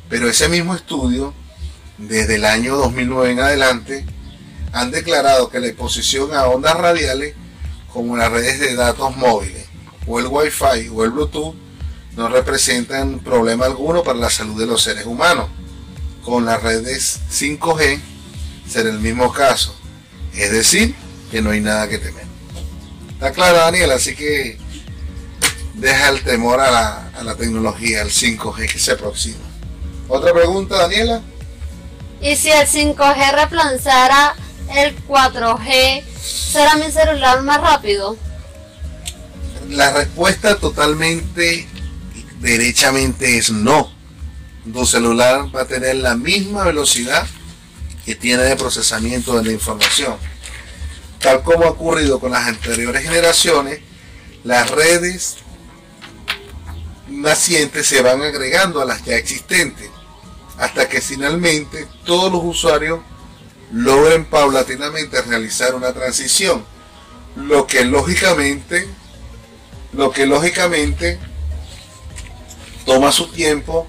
pero 0.09 0.29
ese 0.29 0.49
mismo 0.49 0.75
estudio, 0.75 1.33
desde 1.97 2.35
el 2.35 2.45
año 2.45 2.75
2009 2.77 3.31
en 3.31 3.39
adelante, 3.39 4.05
han 4.73 4.91
declarado 4.91 5.49
que 5.49 5.59
la 5.59 5.67
exposición 5.67 6.33
a 6.33 6.47
ondas 6.47 6.75
radiales, 6.75 7.33
como 7.91 8.17
las 8.17 8.31
redes 8.31 8.59
de 8.59 8.75
datos 8.75 9.15
móviles, 9.15 9.65
o 10.05 10.19
el 10.19 10.27
Wi-Fi 10.27 10.89
o 10.93 11.03
el 11.03 11.11
Bluetooth, 11.11 11.55
no 12.15 12.29
representan 12.29 13.19
problema 13.19 13.65
alguno 13.65 14.03
para 14.03 14.19
la 14.19 14.29
salud 14.29 14.59
de 14.59 14.67
los 14.67 14.81
seres 14.81 15.05
humanos. 15.05 15.49
Con 16.23 16.45
las 16.45 16.61
redes 16.63 17.19
5G 17.31 17.99
será 18.67 18.89
el 18.89 18.99
mismo 18.99 19.31
caso. 19.31 19.75
Es 20.33 20.51
decir, 20.51 20.95
que 21.31 21.41
no 21.41 21.51
hay 21.51 21.61
nada 21.61 21.87
que 21.87 21.97
temer. 21.97 22.25
Está 23.11 23.31
claro, 23.31 23.57
Daniel, 23.57 23.91
así 23.91 24.15
que 24.15 24.57
deja 25.75 26.09
el 26.09 26.23
temor 26.23 26.59
a 26.59 26.71
la, 26.71 27.09
a 27.17 27.23
la 27.23 27.35
tecnología, 27.35 28.01
al 28.01 28.09
5G 28.09 28.71
que 28.71 28.79
se 28.79 28.91
aproxima. 28.93 29.43
Otra 30.07 30.33
pregunta, 30.33 30.77
Daniela. 30.77 31.21
¿Y 32.21 32.35
si 32.35 32.49
el 32.49 32.67
5G 32.67 33.33
reemplazara 33.33 34.35
el 34.75 34.95
4G, 35.05 36.03
será 36.21 36.75
mi 36.75 36.91
celular 36.91 37.41
más 37.43 37.61
rápido? 37.61 38.17
La 39.69 39.91
respuesta 39.93 40.57
totalmente 40.57 41.67
derechamente 42.39 43.37
es 43.37 43.51
no. 43.51 43.91
Tu 44.71 44.85
celular 44.85 45.55
va 45.55 45.61
a 45.61 45.67
tener 45.67 45.97
la 45.97 46.15
misma 46.15 46.63
velocidad 46.63 47.25
que 48.05 48.15
tiene 48.15 48.43
de 48.43 48.55
procesamiento 48.55 49.37
de 49.37 49.45
la 49.45 49.51
información. 49.51 50.15
Tal 51.19 51.43
como 51.43 51.65
ha 51.65 51.69
ocurrido 51.69 52.19
con 52.19 52.31
las 52.31 52.47
anteriores 52.47 53.03
generaciones, 53.03 53.79
las 54.43 54.69
redes 54.69 55.37
nacientes 57.07 57.87
se 57.87 58.01
van 58.01 58.21
agregando 58.21 58.81
a 58.81 58.85
las 58.85 59.03
ya 59.03 59.15
existentes, 59.15 59.89
hasta 60.57 60.87
que 60.87 61.01
finalmente 61.01 61.87
todos 62.05 62.31
los 62.31 62.41
usuarios 62.43 62.99
logren 63.71 64.25
paulatinamente 64.25 65.21
realizar 65.21 65.75
una 65.75 65.93
transición, 65.93 66.65
lo 67.35 67.67
que 67.67 67.83
lógicamente, 67.83 68.87
lo 69.93 70.11
que 70.11 70.25
lógicamente 70.25 71.19
toma 72.85 73.11
su 73.11 73.27
tiempo 73.27 73.87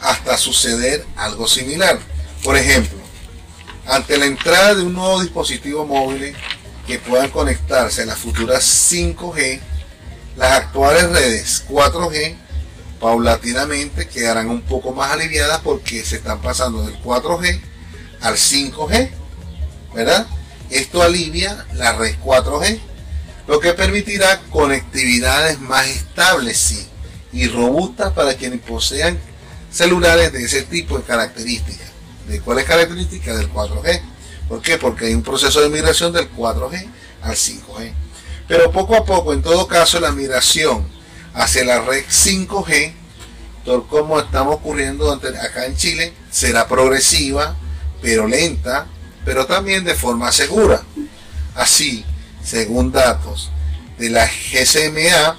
hasta 0.00 0.36
suceder 0.36 1.04
algo 1.16 1.46
similar. 1.46 1.98
Por 2.42 2.56
ejemplo, 2.56 2.98
ante 3.86 4.16
la 4.16 4.26
entrada 4.26 4.74
de 4.74 4.82
un 4.82 4.94
nuevo 4.94 5.20
dispositivo 5.20 5.86
móvil 5.86 6.34
que 6.86 6.98
puedan 6.98 7.30
conectarse 7.30 8.02
a 8.02 8.06
las 8.06 8.18
futuras 8.18 8.64
5G, 8.90 9.60
las 10.36 10.52
actuales 10.52 11.10
redes 11.10 11.64
4G 11.68 12.36
paulatinamente 13.00 14.08
quedarán 14.08 14.50
un 14.50 14.62
poco 14.62 14.92
más 14.92 15.12
aliviadas 15.12 15.60
porque 15.60 16.04
se 16.04 16.16
están 16.16 16.40
pasando 16.40 16.82
del 16.82 17.00
4G 17.02 17.60
al 18.20 18.34
5G, 18.34 19.10
¿verdad? 19.94 20.26
Esto 20.70 21.02
alivia 21.02 21.66
la 21.74 21.92
red 21.96 22.16
4G, 22.22 22.80
lo 23.46 23.60
que 23.60 23.72
permitirá 23.72 24.40
conectividades 24.50 25.60
más 25.60 25.86
estables 25.86 26.88
y 27.32 27.46
robustas 27.48 28.12
para 28.12 28.34
quienes 28.34 28.60
posean 28.60 29.18
celulares 29.70 30.32
de 30.32 30.44
ese 30.44 30.62
tipo 30.62 30.98
de 30.98 31.04
características. 31.04 31.88
¿De 32.26 32.40
cuáles 32.40 32.64
características? 32.64 33.38
Del 33.38 33.50
4G. 33.50 34.02
¿Por 34.48 34.60
qué? 34.60 34.76
Porque 34.76 35.06
hay 35.06 35.14
un 35.14 35.22
proceso 35.22 35.60
de 35.60 35.68
migración 35.68 36.12
del 36.12 36.30
4G 36.30 36.86
al 37.22 37.34
5G. 37.34 37.92
Pero 38.46 38.70
poco 38.70 38.96
a 38.96 39.04
poco, 39.04 39.32
en 39.32 39.42
todo 39.42 39.66
caso, 39.66 40.00
la 40.00 40.12
migración 40.12 40.86
hacia 41.38 41.64
la 41.64 41.80
red 41.80 42.04
5G, 42.04 42.92
tal 43.64 43.86
como 43.86 44.18
estamos 44.18 44.56
ocurriendo 44.56 45.10
acá 45.12 45.66
en 45.66 45.76
Chile, 45.76 46.12
será 46.30 46.66
progresiva, 46.66 47.56
pero 48.02 48.26
lenta, 48.26 48.88
pero 49.24 49.46
también 49.46 49.84
de 49.84 49.94
forma 49.94 50.32
segura. 50.32 50.82
Así, 51.54 52.04
según 52.44 52.90
datos 52.90 53.50
de 53.98 54.10
la 54.10 54.26
GCMA, 54.26 55.36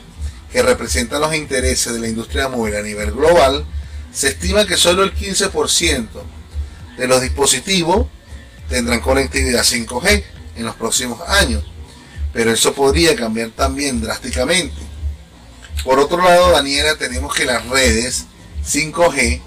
que 0.51 0.61
representa 0.61 1.19
los 1.19 1.35
intereses 1.35 1.93
de 1.93 1.99
la 1.99 2.07
industria 2.07 2.47
móvil 2.47 2.77
a 2.77 2.81
nivel 2.81 3.11
global, 3.11 3.65
se 4.11 4.29
estima 4.29 4.65
que 4.65 4.77
solo 4.77 5.03
el 5.03 5.13
15% 5.13 6.07
de 6.97 7.07
los 7.07 7.21
dispositivos 7.21 8.07
tendrán 8.69 9.01
conectividad 9.01 9.63
5G 9.63 10.23
en 10.55 10.65
los 10.65 10.75
próximos 10.75 11.19
años, 11.27 11.63
pero 12.31 12.51
eso 12.51 12.73
podría 12.73 13.15
cambiar 13.17 13.49
también 13.49 14.01
drásticamente. 14.01 14.88
Por 15.83 15.99
otro 15.99 16.21
lado, 16.21 16.51
Daniela, 16.51 16.95
tenemos 16.95 17.33
que 17.33 17.45
las 17.45 17.65
redes 17.67 18.25
5G 18.65 19.41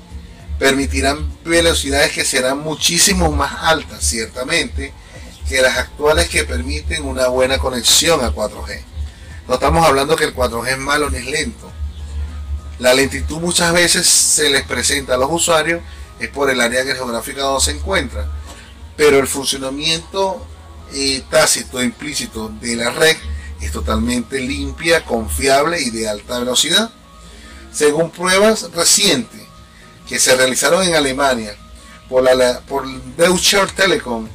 permitirán 0.59 1.31
velocidades 1.45 2.13
que 2.13 2.25
serán 2.25 2.61
muchísimo 2.61 3.31
más 3.33 3.53
altas, 3.63 4.05
ciertamente, 4.05 4.93
que 5.49 5.61
las 5.61 5.77
actuales 5.77 6.29
que 6.29 6.45
permiten 6.45 7.05
una 7.05 7.29
buena 7.29 7.59
conexión 7.59 8.25
a 8.25 8.33
4G. 8.33 8.81
No 9.49 9.55
estamos 9.55 9.87
hablando 9.87 10.17
que 10.17 10.25
el 10.25 10.35
4G 10.35 10.69
es 10.69 10.79
malo 10.79 11.11
ni 11.11 11.19
es 11.19 11.27
lento. 11.27 11.71
La 12.79 12.95
lentitud 12.95 13.39
muchas 13.41 13.73
veces 13.73 14.07
se 14.07 14.51
les 14.51 14.63
presenta 14.63 15.15
a 15.15 15.19
los 15.19 15.31
usuarios 15.31 15.81
es 16.19 16.29
por 16.29 16.51
el 16.51 16.61
área 16.61 16.85
geográfica 16.85 17.43
donde 17.43 17.65
se 17.65 17.73
encuentra, 17.73 18.27
pero 18.97 19.19
el 19.19 19.27
funcionamiento 19.27 20.47
eh, 20.93 21.23
tácito 21.29 21.83
implícito 21.83 22.49
de 22.61 22.77
la 22.77 22.91
red 22.91 23.17
es 23.63 23.71
totalmente 23.71 24.41
limpia, 24.41 25.05
confiable 25.05 25.81
y 25.81 25.91
de 25.91 26.09
alta 26.09 26.41
velocidad. 26.41 26.91
Según 27.73 28.11
pruebas 28.11 28.71
recientes 28.75 29.41
que 30.09 30.19
se 30.19 30.35
realizaron 30.35 30.83
en 30.83 30.95
Alemania 30.95 31.57
por, 32.09 32.25
la, 32.25 32.61
por 32.61 32.87
Deutsche 33.17 33.59
Telekom, 33.75 34.29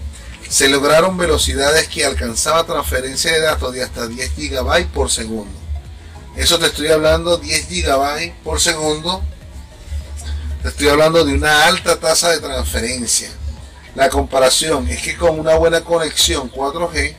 se 0.49 0.69
lograron 0.69 1.17
velocidades 1.17 1.89
que 1.89 2.05
alcanzaba 2.05 2.65
transferencia 2.65 3.31
de 3.33 3.41
datos 3.41 3.73
de 3.73 3.83
hasta 3.83 4.07
10 4.07 4.35
GB 4.35 4.87
por 4.93 5.11
segundo. 5.11 5.51
Eso 6.37 6.57
te 6.57 6.67
estoy 6.67 6.87
hablando 6.87 7.37
10 7.37 7.67
GB 7.69 8.33
por 8.43 8.61
segundo. 8.61 9.21
Te 10.63 10.69
estoy 10.69 10.87
hablando 10.87 11.25
de 11.25 11.33
una 11.33 11.65
alta 11.65 11.99
tasa 11.99 12.29
de 12.29 12.39
transferencia. 12.39 13.29
La 13.95 14.09
comparación 14.09 14.87
es 14.87 15.01
que 15.01 15.17
con 15.17 15.39
una 15.39 15.55
buena 15.55 15.81
conexión 15.81 16.49
4G 16.49 17.15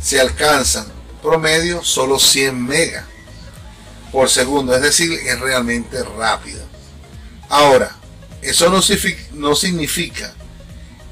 se 0.00 0.20
alcanzan 0.20 0.93
promedio 1.24 1.82
solo 1.82 2.20
100 2.20 2.64
megas 2.64 3.04
por 4.12 4.30
segundo, 4.30 4.76
es 4.76 4.82
decir, 4.82 5.10
es 5.12 5.40
realmente 5.40 6.00
rápido. 6.04 6.62
Ahora, 7.48 7.96
eso 8.42 8.70
no 8.70 9.54
significa 9.56 10.32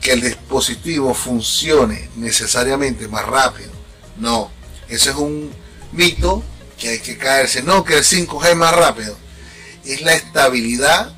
que 0.00 0.12
el 0.12 0.20
dispositivo 0.20 1.14
funcione 1.14 2.10
necesariamente 2.14 3.08
más 3.08 3.26
rápido. 3.26 3.72
No, 4.18 4.52
ese 4.88 5.10
es 5.10 5.16
un 5.16 5.50
mito 5.90 6.44
que 6.78 6.90
hay 6.90 6.98
que 7.00 7.18
caerse. 7.18 7.62
No, 7.62 7.84
que 7.84 7.96
el 7.96 8.04
5G 8.04 8.50
es 8.50 8.56
más 8.56 8.74
rápido. 8.74 9.16
Es 9.84 10.02
la 10.02 10.14
estabilidad. 10.14 11.12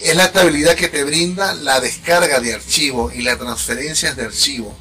Es 0.00 0.14
la 0.16 0.24
estabilidad 0.26 0.74
que 0.74 0.88
te 0.88 1.04
brinda 1.04 1.52
la 1.52 1.80
descarga 1.80 2.40
de 2.40 2.54
archivos 2.54 3.14
y 3.14 3.22
las 3.22 3.38
transferencias 3.38 4.16
de 4.16 4.24
archivos. 4.24 4.74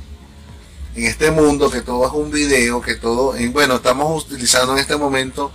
En 0.95 1.03
este 1.03 1.29
mundo 1.29 1.69
que 1.69 1.81
todo 1.81 2.07
es 2.07 2.13
un 2.13 2.31
video, 2.31 2.81
que 2.81 2.95
todo, 2.95 3.35
bueno, 3.51 3.75
estamos 3.75 4.23
utilizando 4.23 4.71
en 4.71 4.79
este 4.79 4.95
momento 4.95 5.51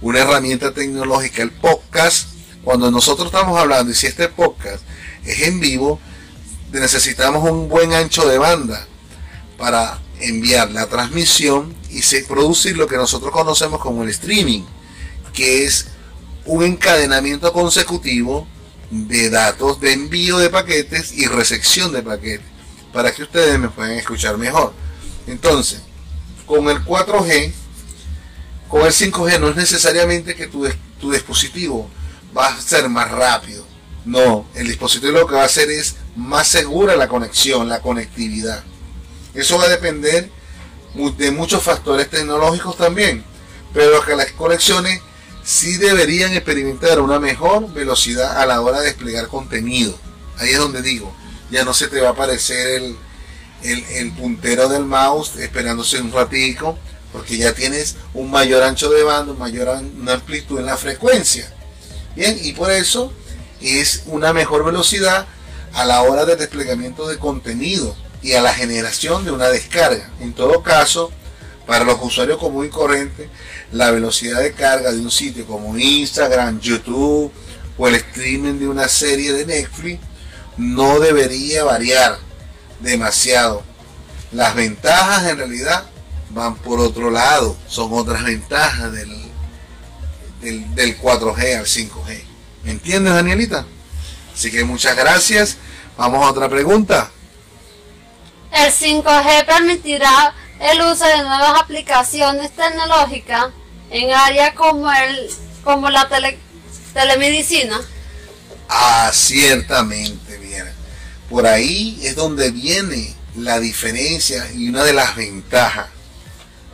una 0.00 0.20
herramienta 0.20 0.72
tecnológica, 0.72 1.42
el 1.42 1.50
podcast. 1.50 2.28
Cuando 2.62 2.92
nosotros 2.92 3.26
estamos 3.26 3.58
hablando, 3.58 3.90
y 3.90 3.94
si 3.94 4.06
este 4.06 4.28
podcast 4.28 4.84
es 5.24 5.42
en 5.42 5.58
vivo, 5.58 5.98
necesitamos 6.70 7.42
un 7.50 7.68
buen 7.68 7.92
ancho 7.92 8.28
de 8.28 8.38
banda 8.38 8.86
para 9.58 10.00
enviar 10.20 10.70
la 10.70 10.86
transmisión 10.86 11.74
y 11.90 12.02
se 12.02 12.22
producir 12.22 12.76
lo 12.76 12.86
que 12.86 12.96
nosotros 12.96 13.32
conocemos 13.32 13.80
como 13.80 14.04
el 14.04 14.10
streaming, 14.10 14.62
que 15.32 15.64
es 15.64 15.88
un 16.44 16.62
encadenamiento 16.62 17.52
consecutivo 17.52 18.46
de 18.92 19.28
datos 19.28 19.80
de 19.80 19.92
envío 19.92 20.38
de 20.38 20.50
paquetes 20.50 21.12
y 21.14 21.26
recepción 21.26 21.90
de 21.90 22.02
paquetes, 22.04 22.46
para 22.92 23.12
que 23.12 23.24
ustedes 23.24 23.58
me 23.58 23.68
puedan 23.68 23.92
escuchar 23.94 24.38
mejor. 24.38 24.83
Entonces, 25.26 25.82
con 26.46 26.68
el 26.68 26.84
4G, 26.84 27.52
con 28.68 28.82
el 28.82 28.92
5G 28.92 29.40
no 29.40 29.48
es 29.48 29.56
necesariamente 29.56 30.34
que 30.34 30.46
tu, 30.46 30.68
tu 31.00 31.10
dispositivo 31.10 31.88
va 32.36 32.48
a 32.48 32.60
ser 32.60 32.88
más 32.88 33.10
rápido, 33.10 33.64
no, 34.04 34.46
el 34.54 34.66
dispositivo 34.66 35.12
lo 35.12 35.26
que 35.26 35.34
va 35.34 35.42
a 35.42 35.46
hacer 35.46 35.70
es 35.70 35.96
más 36.14 36.46
segura 36.46 36.94
la 36.96 37.08
conexión, 37.08 37.68
la 37.68 37.80
conectividad. 37.80 38.62
Eso 39.32 39.56
va 39.58 39.64
a 39.64 39.68
depender 39.68 40.30
de 41.16 41.30
muchos 41.30 41.62
factores 41.62 42.10
tecnológicos 42.10 42.76
también, 42.76 43.24
pero 43.72 44.04
que 44.04 44.14
las 44.14 44.30
conexiones 44.32 45.00
sí 45.42 45.78
deberían 45.78 46.32
experimentar 46.32 47.00
una 47.00 47.18
mejor 47.18 47.72
velocidad 47.72 48.40
a 48.40 48.46
la 48.46 48.60
hora 48.60 48.80
de 48.80 48.86
desplegar 48.86 49.28
contenido. 49.28 49.98
Ahí 50.38 50.50
es 50.50 50.58
donde 50.58 50.82
digo, 50.82 51.14
ya 51.50 51.64
no 51.64 51.72
se 51.72 51.88
te 51.88 52.00
va 52.00 52.08
a 52.08 52.12
aparecer 52.12 52.82
el, 52.82 52.96
el, 53.62 54.12
puntero 54.12 54.68
del 54.68 54.84
mouse 54.84 55.36
esperándose 55.36 56.00
un 56.00 56.12
ratico, 56.12 56.78
porque 57.12 57.36
ya 57.36 57.54
tienes 57.54 57.96
un 58.12 58.30
mayor 58.30 58.62
ancho 58.62 58.90
de 58.90 59.02
banda, 59.02 59.32
mayor 59.34 59.68
amplitud 59.68 60.58
en 60.58 60.66
la 60.66 60.76
frecuencia. 60.76 61.50
Bien, 62.16 62.38
y 62.42 62.52
por 62.52 62.70
eso 62.70 63.12
es 63.60 64.02
una 64.06 64.32
mejor 64.32 64.64
velocidad 64.64 65.26
a 65.72 65.84
la 65.84 66.02
hora 66.02 66.24
de 66.24 66.36
desplegamiento 66.36 67.08
de 67.08 67.18
contenido 67.18 67.96
y 68.22 68.32
a 68.32 68.42
la 68.42 68.54
generación 68.54 69.24
de 69.24 69.32
una 69.32 69.48
descarga. 69.48 70.10
En 70.20 70.32
todo 70.32 70.62
caso, 70.62 71.10
para 71.66 71.84
los 71.84 71.98
usuarios 72.00 72.38
común 72.38 72.66
y 72.66 72.68
corriente, 72.68 73.28
la 73.72 73.90
velocidad 73.90 74.40
de 74.40 74.52
carga 74.52 74.92
de 74.92 75.00
un 75.00 75.10
sitio 75.10 75.46
como 75.46 75.76
Instagram, 75.76 76.60
YouTube 76.60 77.32
o 77.76 77.88
el 77.88 77.94
streaming 77.96 78.58
de 78.58 78.68
una 78.68 78.88
serie 78.88 79.32
de 79.32 79.46
Netflix 79.46 80.00
no 80.56 81.00
debería 81.00 81.64
variar 81.64 82.18
demasiado. 82.84 83.62
Las 84.32 84.54
ventajas 84.54 85.28
en 85.28 85.38
realidad 85.38 85.84
van 86.30 86.56
por 86.56 86.80
otro 86.80 87.10
lado, 87.10 87.56
son 87.68 87.92
otras 87.92 88.24
ventajas 88.24 88.92
del, 88.92 89.10
del, 90.40 90.74
del 90.74 91.00
4G 91.00 91.58
al 91.58 91.66
5G. 91.66 92.22
¿Me 92.64 92.70
entiendes, 92.70 93.14
Danielita? 93.14 93.66
Así 94.34 94.50
que 94.50 94.64
muchas 94.64 94.96
gracias. 94.96 95.56
Vamos 95.96 96.24
a 96.24 96.30
otra 96.30 96.48
pregunta. 96.48 97.10
El 98.52 98.72
5G 98.72 99.46
permitirá 99.46 100.34
el 100.60 100.80
uso 100.82 101.04
de 101.04 101.18
nuevas 101.18 101.60
aplicaciones 101.60 102.50
tecnológicas 102.52 103.46
en 103.90 104.12
áreas 104.12 104.54
como 104.54 104.90
el 104.92 105.30
como 105.62 105.88
la 105.88 106.08
telemedicina. 106.92 107.80
Ah, 108.68 109.10
ciertamente, 109.12 110.36
bien. 110.38 110.83
Por 111.30 111.46
ahí 111.46 111.98
es 112.02 112.16
donde 112.16 112.50
viene 112.50 113.14
la 113.36 113.58
diferencia 113.60 114.50
y 114.52 114.68
una 114.68 114.84
de 114.84 114.92
las 114.92 115.16
ventajas. 115.16 115.88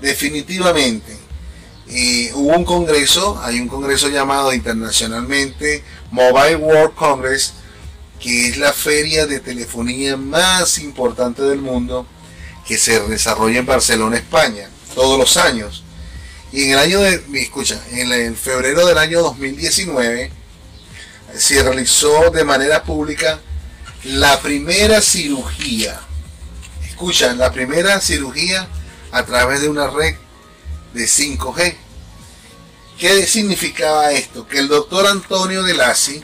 Definitivamente, 0.01 1.17
hubo 2.35 2.57
un 2.57 2.65
congreso, 2.65 3.41
hay 3.43 3.61
un 3.61 3.69
congreso 3.69 4.09
llamado 4.09 4.53
internacionalmente 4.53 5.83
Mobile 6.11 6.57
World 6.57 6.95
Congress, 6.95 7.55
que 8.19 8.49
es 8.49 8.59
la 8.59 8.73
feria 8.73 9.27
de 9.27 9.41
telefonía 9.41 10.17
más 10.17 10.79
importante 10.79 11.43
del 11.43 11.59
mundo, 11.59 12.07
que 12.67 12.77
se 12.79 13.01
desarrolla 13.09 13.59
en 13.59 13.67
Barcelona, 13.67 14.17
España, 14.17 14.69
todos 14.95 15.19
los 15.19 15.37
años. 15.37 15.83
Y 16.53 16.65
en 16.65 16.71
el 16.73 16.79
año 16.79 17.01
de, 17.01 17.23
escucha, 17.35 17.81
en, 17.93 18.37
febrero 18.37 18.87
del 18.87 18.99
año 18.99 19.23
2019 19.23 20.31
se 21.37 21.63
realizó 21.63 22.31
de 22.31 22.45
manera 22.45 22.83
pública 22.83 23.41
la 24.05 24.41
primera 24.41 25.01
cirugía. 25.01 26.01
Escucha, 26.87 27.35
la 27.35 27.53
primera 27.53 28.01
cirugía 28.01 28.67
a 29.13 29.25
través 29.25 29.61
de 29.61 29.69
una 29.69 29.89
red 29.89 30.15
de 30.95 31.05
5G. 31.05 31.75
¿Qué 32.99 33.27
significaba 33.27 34.13
esto? 34.13 34.47
Que 34.47 34.59
el 34.59 34.69
doctor 34.69 35.07
Antonio 35.07 35.63
de 35.63 35.75
Lassi, 35.75 36.23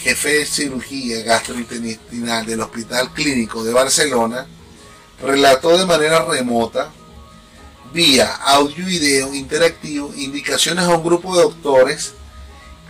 jefe 0.00 0.40
de 0.40 0.46
cirugía 0.46 1.22
gastrointestinal 1.22 2.46
del 2.46 2.60
Hospital 2.60 3.12
Clínico 3.12 3.64
de 3.64 3.72
Barcelona, 3.72 4.46
relató 5.20 5.76
de 5.76 5.86
manera 5.86 6.24
remota, 6.24 6.92
vía 7.92 8.34
audio 8.34 8.88
y 8.88 8.98
video 8.98 9.34
interactivo, 9.34 10.12
indicaciones 10.16 10.84
a 10.84 10.96
un 10.96 11.04
grupo 11.04 11.36
de 11.36 11.42
doctores 11.42 12.12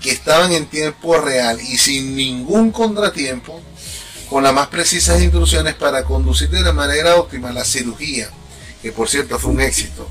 que 0.00 0.10
estaban 0.10 0.52
en 0.52 0.66
tiempo 0.66 1.18
real 1.18 1.60
y 1.60 1.76
sin 1.76 2.14
ningún 2.14 2.70
contratiempo, 2.70 3.60
con 4.30 4.42
las 4.42 4.52
más 4.52 4.68
precisas 4.68 5.22
instrucciones 5.22 5.74
para 5.74 6.04
conducir 6.04 6.50
de 6.50 6.60
la 6.60 6.72
manera 6.72 7.16
óptima 7.16 7.52
la 7.52 7.64
cirugía, 7.64 8.28
que 8.82 8.92
por 8.92 9.08
cierto 9.08 9.38
fue 9.38 9.52
un 9.52 9.60
éxito 9.60 10.08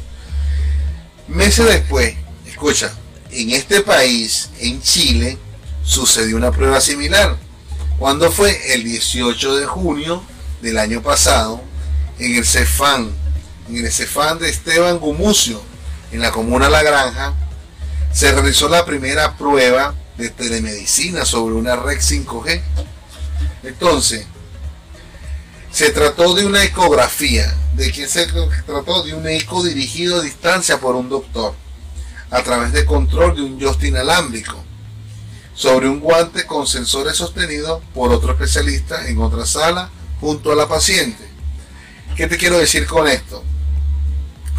Meses 1.28 1.66
después, 1.66 2.16
Escucha, 2.48 2.92
en 3.32 3.52
este 3.52 3.82
país, 3.82 4.50
en 4.60 4.82
Chile, 4.82 5.38
sucedió 5.84 6.38
una 6.38 6.52
prueba 6.52 6.80
similar. 6.80 7.36
Cuando 8.00 8.32
fue 8.32 8.74
el 8.74 8.86
18 8.86 9.58
de 9.58 9.66
junio 9.66 10.24
del 10.62 10.78
año 10.78 11.04
pasado, 11.04 11.62
en 12.18 12.36
el 12.36 12.46
Cefán, 12.46 13.12
en 13.70 13.86
el 13.86 13.92
Cefán 13.92 14.40
de 14.40 14.50
Esteban 14.50 15.00
Gumucio, 15.00 15.62
en 16.14 16.22
la 16.22 16.32
comuna 16.32 16.70
La 16.70 16.82
Granja, 16.82 17.34
se 18.14 18.32
realizó 18.32 18.70
la 18.70 18.86
primera 18.86 19.38
prueba 19.38 19.94
de 20.18 20.30
telemedicina 20.30 21.26
sobre 21.26 21.56
una 21.56 21.76
red 21.76 22.00
5G. 22.00 22.62
Entonces, 23.64 24.26
se 25.72 25.92
trató 25.92 26.34
de 26.34 26.46
una 26.46 26.64
ecografía, 26.64 27.56
de 27.76 27.92
que 27.92 28.08
se 28.08 28.26
trató 28.66 29.04
de 29.04 29.14
un 29.14 29.28
eco 29.28 29.64
dirigido 29.64 30.20
a 30.20 30.24
distancia 30.24 30.80
por 30.80 30.96
un 30.96 31.10
doctor, 31.10 31.54
a 32.32 32.42
través 32.44 32.72
de 32.72 32.86
control 32.86 33.36
de 33.36 33.44
un 33.44 33.60
joystick 33.60 33.90
inalámbrico, 33.90 34.56
sobre 35.54 35.90
un 35.90 36.00
guante 36.00 36.46
con 36.46 36.68
sensores 36.68 37.18
sostenidos 37.18 37.82
por 37.94 38.12
otro 38.12 38.34
especialista 38.34 39.08
en 39.08 39.20
otra 39.20 39.46
sala 39.46 39.90
junto 40.20 40.52
a 40.52 40.56
la 40.56 40.68
paciente. 40.68 41.28
¿Qué 42.16 42.28
te 42.28 42.38
quiero 42.38 42.58
decir 42.58 42.88
con 42.88 43.08
esto? 43.08 43.44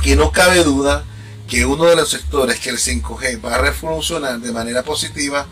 Que 0.02 0.14
no 0.14 0.30
cabe 0.30 0.62
duda 0.62 1.04
que 1.48 1.64
uno 1.64 1.86
de 1.86 1.96
los 1.96 2.10
sectores 2.10 2.60
que 2.60 2.70
el 2.70 2.78
5G 2.78 3.44
va 3.44 3.54
a 3.54 3.58
revolucionar 3.58 4.38
de 4.38 4.52
manera 4.52 4.82
positiva 4.82 5.46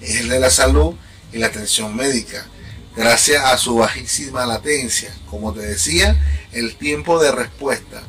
es 0.00 0.20
el 0.20 0.28
de 0.28 0.40
la 0.40 0.48
salud 0.48 0.94
y 1.32 1.38
la 1.38 1.48
atención 1.48 1.94
médica, 1.94 2.46
gracias 2.96 3.44
a 3.44 3.56
su 3.58 3.76
bajísima 3.76 4.46
latencia. 4.46 5.14
Como 5.28 5.52
te 5.52 5.60
decía, 5.60 6.16
el 6.52 6.76
tiempo 6.76 7.22
de 7.22 7.32
respuesta 7.32 8.02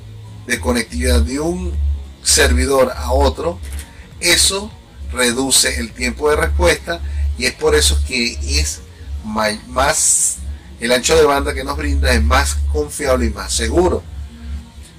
de 0.48 0.60
conectividad 0.60 1.22
de 1.22 1.40
un 1.40 1.74
servidor 2.24 2.92
a 2.96 3.12
otro, 3.12 3.60
eso 4.20 4.72
reduce 5.12 5.80
el 5.80 5.92
tiempo 5.92 6.30
de 6.30 6.36
respuesta 6.36 7.00
y 7.38 7.46
es 7.46 7.54
por 7.54 7.76
eso 7.76 8.00
que 8.08 8.38
es 8.60 8.82
más, 9.24 10.38
el 10.80 10.92
ancho 10.92 11.16
de 11.16 11.26
banda 11.26 11.54
que 11.54 11.64
nos 11.64 11.78
brinda 11.78 12.12
es 12.14 12.24
más 12.24 12.58
confiable 12.72 13.28
y 13.28 13.30
más 13.30 13.54
seguro 13.54 14.04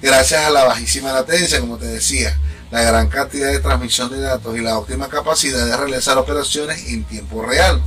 gracias 0.03 0.43
a 0.43 0.49
la 0.49 0.65
bajísima 0.65 1.13
latencia, 1.13 1.61
como 1.61 1.77
te 1.77 1.85
decía, 1.85 2.37
la 2.71 2.81
gran 2.81 3.07
cantidad 3.07 3.47
de 3.47 3.59
transmisión 3.59 4.11
de 4.11 4.19
datos 4.19 4.55
y 4.57 4.59
la 4.59 4.77
óptima 4.77 5.07
capacidad 5.07 5.65
de 5.65 5.77
realizar 5.77 6.17
operaciones 6.17 6.85
en 6.89 7.05
tiempo 7.05 7.43
real. 7.43 7.81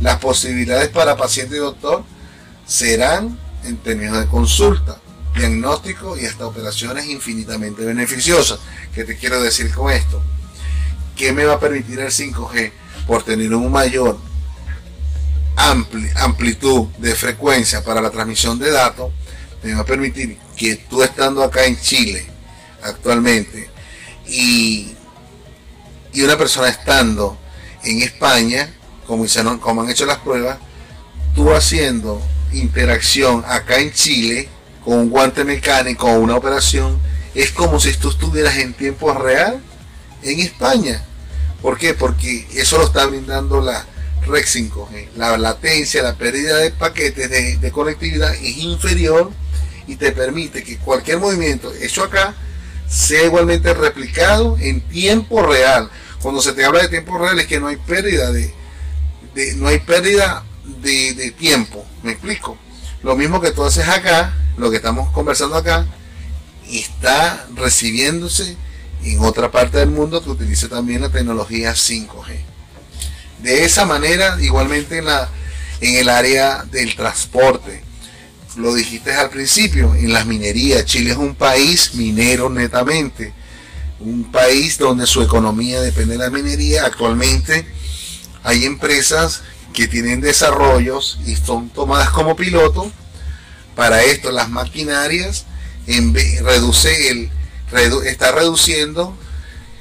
Las 0.00 0.18
posibilidades 0.18 0.88
para 0.88 1.16
paciente 1.16 1.56
y 1.56 1.58
doctor 1.58 2.04
serán 2.66 3.38
en 3.64 3.76
términos 3.78 4.18
de 4.18 4.26
consulta, 4.26 4.98
diagnóstico 5.36 6.18
y 6.18 6.24
hasta 6.24 6.46
operaciones 6.46 7.06
infinitamente 7.06 7.84
beneficiosas. 7.84 8.58
¿Qué 8.94 9.04
te 9.04 9.16
quiero 9.16 9.42
decir 9.42 9.72
con 9.74 9.92
esto? 9.92 10.22
¿Qué 11.16 11.32
me 11.32 11.44
va 11.44 11.54
a 11.54 11.60
permitir 11.60 12.00
el 12.00 12.10
5G? 12.10 12.72
Por 13.06 13.22
tener 13.22 13.52
un 13.54 13.70
mayor 13.70 14.18
amplitud 16.16 16.86
de 16.98 17.14
frecuencia 17.14 17.84
para 17.84 18.00
la 18.00 18.10
transmisión 18.10 18.58
de 18.58 18.70
datos, 18.70 19.12
me 19.62 19.74
va 19.74 19.80
a 19.80 19.84
permitir 19.84 20.38
que 20.56 20.76
tú 20.76 21.02
estando 21.02 21.42
acá 21.42 21.66
en 21.66 21.78
Chile 21.78 22.26
actualmente 22.82 23.68
y, 24.26 24.94
y 26.14 26.22
una 26.22 26.38
persona 26.38 26.68
estando 26.68 27.36
en 27.84 28.00
España, 28.00 28.74
como, 29.10 29.26
como 29.60 29.82
han 29.82 29.90
hecho 29.90 30.06
las 30.06 30.18
pruebas, 30.18 30.58
tú 31.34 31.52
haciendo 31.52 32.22
interacción 32.52 33.44
acá 33.44 33.80
en 33.80 33.92
Chile 33.92 34.48
con 34.84 34.98
un 34.98 35.10
guante 35.10 35.42
mecánico 35.42 36.06
o 36.06 36.20
una 36.20 36.36
operación, 36.36 36.96
es 37.34 37.50
como 37.50 37.80
si 37.80 37.92
tú 37.94 38.10
estuvieras 38.10 38.56
en 38.58 38.72
tiempo 38.72 39.12
real 39.12 39.60
en 40.22 40.38
España. 40.38 41.04
¿Por 41.60 41.76
qué? 41.76 41.92
Porque 41.92 42.46
eso 42.54 42.78
lo 42.78 42.84
está 42.84 43.04
brindando 43.06 43.60
la 43.60 43.84
Red 44.28 44.44
5G. 44.44 45.08
La 45.16 45.36
latencia, 45.36 46.04
la 46.04 46.14
pérdida 46.14 46.58
de 46.58 46.70
paquetes 46.70 47.60
de 47.60 47.70
conectividad 47.72 48.32
es 48.36 48.58
inferior 48.58 49.32
y 49.88 49.96
te 49.96 50.12
permite 50.12 50.62
que 50.62 50.78
cualquier 50.78 51.18
movimiento 51.18 51.72
hecho 51.74 52.04
acá 52.04 52.36
sea 52.88 53.24
igualmente 53.24 53.74
replicado 53.74 54.56
en 54.60 54.80
tiempo 54.82 55.42
real. 55.42 55.90
Cuando 56.22 56.40
se 56.40 56.52
te 56.52 56.64
habla 56.64 56.82
de 56.82 56.88
tiempo 56.88 57.18
real 57.18 57.40
es 57.40 57.46
que 57.46 57.58
no 57.58 57.66
hay 57.66 57.76
pérdida 57.76 58.30
de, 58.30 58.59
no 59.56 59.68
hay 59.68 59.78
pérdida 59.78 60.44
de, 60.82 61.34
tiempo. 61.38 61.84
¿Me 62.02 62.12
explico? 62.12 62.56
Lo 63.02 63.16
mismo 63.16 63.40
que 63.40 63.52
tú 63.52 63.64
haces 63.64 63.88
acá, 63.88 64.34
lo 64.56 64.70
que 64.70 64.76
estamos 64.76 65.10
conversando 65.12 65.56
acá, 65.56 65.86
está 66.70 67.46
recibiéndose 67.54 68.56
en 69.04 69.20
otra 69.20 69.50
parte 69.50 69.78
del 69.78 69.90
mundo 69.90 70.22
que 70.22 70.30
utilice 70.30 70.68
también 70.68 71.00
la 71.00 71.08
tecnología 71.08 71.72
5G. 71.72 72.38
De 73.42 73.64
esa 73.64 73.86
manera, 73.86 74.36
igualmente 74.40 74.98
en, 74.98 75.06
la, 75.06 75.28
en 75.80 75.96
el 75.96 76.08
área 76.08 76.64
del 76.64 76.94
transporte, 76.94 77.82
lo 78.56 78.74
dijiste 78.74 79.12
al 79.12 79.30
principio, 79.30 79.94
en 79.94 80.12
las 80.12 80.26
minerías. 80.26 80.84
Chile 80.84 81.12
es 81.12 81.16
un 81.16 81.34
país 81.34 81.94
minero 81.94 82.50
netamente, 82.50 83.32
un 84.00 84.30
país 84.30 84.76
donde 84.76 85.06
su 85.06 85.22
economía 85.22 85.80
depende 85.80 86.14
de 86.14 86.18
la 86.18 86.30
minería. 86.30 86.84
Actualmente 86.84 87.64
hay 88.42 88.64
empresas 88.64 89.42
que 89.72 89.88
tienen 89.88 90.20
desarrollos 90.20 91.18
y 91.26 91.36
son 91.36 91.68
tomadas 91.70 92.10
como 92.10 92.36
piloto. 92.36 92.90
Para 93.76 94.02
esto 94.02 94.30
las 94.30 94.48
maquinarias 94.48 95.46
en 95.86 96.14
reduce 96.14 97.10
el, 97.10 97.30
está 98.06 98.32
reduciendo 98.32 99.16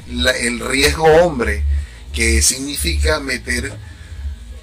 el 0.08 0.60
riesgo 0.60 1.06
hombre, 1.06 1.64
que 2.14 2.42
significa 2.42 3.20
meter 3.20 3.78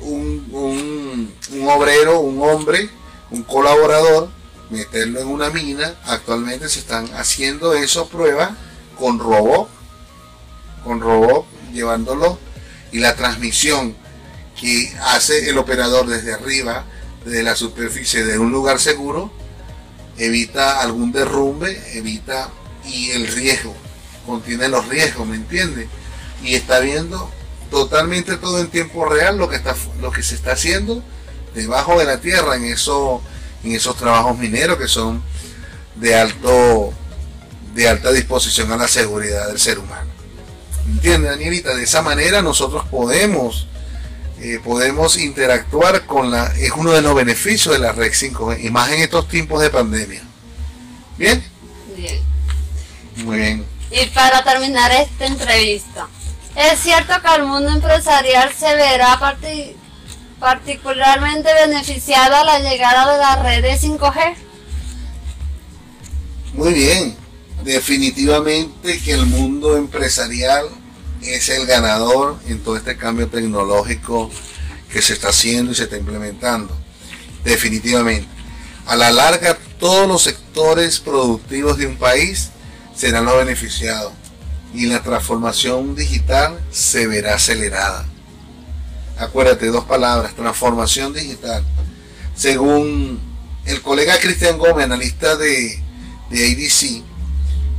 un, 0.00 1.32
un 1.50 1.68
obrero, 1.68 2.20
un 2.20 2.42
hombre, 2.42 2.88
un 3.30 3.42
colaborador, 3.42 4.30
meterlo 4.70 5.20
en 5.20 5.28
una 5.28 5.50
mina. 5.50 5.94
Actualmente 6.04 6.68
se 6.68 6.80
están 6.80 7.09
haciendo 7.14 7.74
eso 7.74 8.09
pruebas 8.09 8.50
con 8.98 9.18
robot, 9.18 9.68
con 10.85 11.00
robot 11.00 11.46
llevándolo 11.72 12.38
y 12.92 12.99
la 12.99 13.14
transmisión 13.14 13.94
que 14.59 14.94
hace 15.03 15.51
el 15.51 15.59
operador 15.59 16.07
desde 16.07 16.33
arriba, 16.33 16.85
desde 17.25 17.42
la 17.42 17.57
superficie 17.57 18.25
de 18.25 18.38
un 18.38 18.51
lugar 18.51 18.81
seguro, 18.81 19.33
evita 20.18 20.81
algún 20.81 21.12
derrumbe, 21.12 21.99
evita 21.99 22.51
y 22.85 23.11
el 23.11 23.27
riesgo, 23.29 23.75
contiene 24.25 24.68
los 24.68 24.88
riesgos, 24.88 25.27
¿me 25.27 25.37
entiende? 25.37 25.88
Y 26.42 26.55
está 26.55 26.81
viendo 26.81 27.31
totalmente 27.70 28.37
todo 28.37 28.61
en 28.61 28.68
tiempo 28.68 29.05
real 29.05 29.38
lo 29.38 29.49
que 29.49 29.57
está 29.57 29.75
lo 30.01 30.12
que 30.12 30.22
se 30.22 30.37
está 30.37 30.53
haciendo 30.53 31.03
debajo 31.55 31.99
de 31.99 32.05
la 32.05 32.20
tierra 32.20 32.55
en, 32.55 32.64
en 32.64 33.72
esos 33.72 33.96
trabajos 33.96 34.38
mineros 34.38 34.79
que 34.79 34.87
son 34.87 35.22
de, 35.96 36.14
alto, 36.14 36.92
de 37.75 37.88
alta 37.88 38.12
disposición 38.12 38.70
a 38.72 38.77
la 38.77 38.88
seguridad 38.88 39.49
del 39.49 39.59
ser 39.59 39.79
humano. 39.79 40.06
¿Entiendes, 40.87 41.31
Danielita? 41.31 41.75
De 41.75 41.85
esa 41.85 42.03
manera 42.03 42.42
nosotros 42.42 42.85
podemos, 42.90 43.66
eh, 44.40 44.61
podemos 44.62 45.18
interactuar 45.18 46.07
con 46.07 46.31
la... 46.31 46.46
Es 46.59 46.72
uno 46.72 46.92
de 46.92 47.03
los 47.03 47.14
beneficios 47.14 47.75
de 47.75 47.81
la 47.81 47.92
red 47.92 48.12
5G, 48.12 48.64
y 48.64 48.70
más 48.70 48.90
en 48.90 49.03
estos 49.03 49.29
tiempos 49.29 49.61
de 49.61 49.70
pandemia. 49.70 50.22
¿Bien? 51.18 51.42
Bien. 51.96 52.20
Muy 53.25 53.38
bien. 53.38 53.66
Y 53.90 54.07
para 54.07 54.42
terminar 54.44 54.92
esta 54.92 55.27
entrevista, 55.27 56.09
es 56.55 56.81
cierto 56.81 57.14
que 57.22 57.35
el 57.35 57.44
mundo 57.44 57.70
empresarial 57.70 58.53
se 58.53 58.75
verá 58.75 59.14
a 59.14 59.20
partir 59.20 59.77
particularmente 60.38 61.49
beneficiada 61.66 62.44
la 62.44 62.59
llegada 62.59 63.12
de 63.12 63.18
las 63.18 63.42
redes 63.42 63.83
5G? 63.83 64.35
Muy 66.55 66.72
bien, 66.72 67.16
definitivamente 67.66 69.00
que 69.00 69.12
el 69.12 69.26
mundo 69.26 69.76
empresarial 69.76 70.66
es 71.20 71.48
el 71.48 71.66
ganador 71.66 72.38
en 72.46 72.61
todo 72.61 72.76
este 72.76 72.96
cambio 72.96 73.26
tecnológico 73.26 74.31
que 74.90 75.02
se 75.02 75.14
está 75.14 75.31
haciendo 75.31 75.72
y 75.72 75.74
se 75.74 75.83
está 75.83 75.96
implementando. 75.96 76.74
Definitivamente. 77.44 78.29
A 78.87 78.94
la 78.94 79.11
larga, 79.11 79.59
todos 79.81 80.07
los 80.07 80.22
sectores 80.22 81.00
productivos 81.00 81.76
de 81.76 81.87
un 81.87 81.96
país 81.96 82.50
serán 82.94 83.24
los 83.24 83.37
beneficiados 83.37 84.12
y 84.72 84.87
la 84.87 85.02
transformación 85.02 85.96
digital 85.96 86.61
se 86.70 87.09
verá 87.09 87.35
acelerada. 87.35 88.07
Acuérdate, 89.18 89.66
dos 89.66 89.85
palabras, 89.85 90.37
transformación 90.37 91.12
digital. 91.12 91.64
Según 92.37 93.18
el 93.64 93.83
colega 93.83 94.20
Cristian 94.20 94.57
Gómez, 94.57 94.85
analista 94.85 95.35
de, 95.35 95.83
de 96.31 96.44
ADC, 96.44 97.15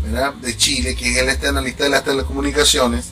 de 0.08 0.56
Chile, 0.56 0.96
que 0.96 1.12
es 1.12 1.18
el 1.18 1.30
este 1.30 1.48
analista 1.48 1.84
de 1.84 1.90
las 1.90 2.04
telecomunicaciones, 2.04 3.08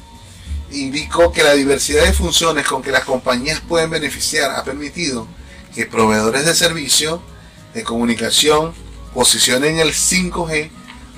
indicó 0.72 1.32
que 1.32 1.44
la 1.44 1.54
diversidad 1.54 2.06
de 2.06 2.14
funciones 2.14 2.66
con 2.66 2.82
que 2.82 2.92
las 2.92 3.04
compañías 3.04 3.62
pueden 3.62 3.90
beneficiar 3.90 4.52
ha 4.52 4.64
permitido 4.64 5.28
que 5.74 5.86
proveedores 5.86 6.46
de 6.46 6.56
servicio 6.56 7.22
de 7.74 7.84
comunicación 7.84 8.74
posicionen 9.14 9.80
el 9.80 9.90
5G 9.90 10.70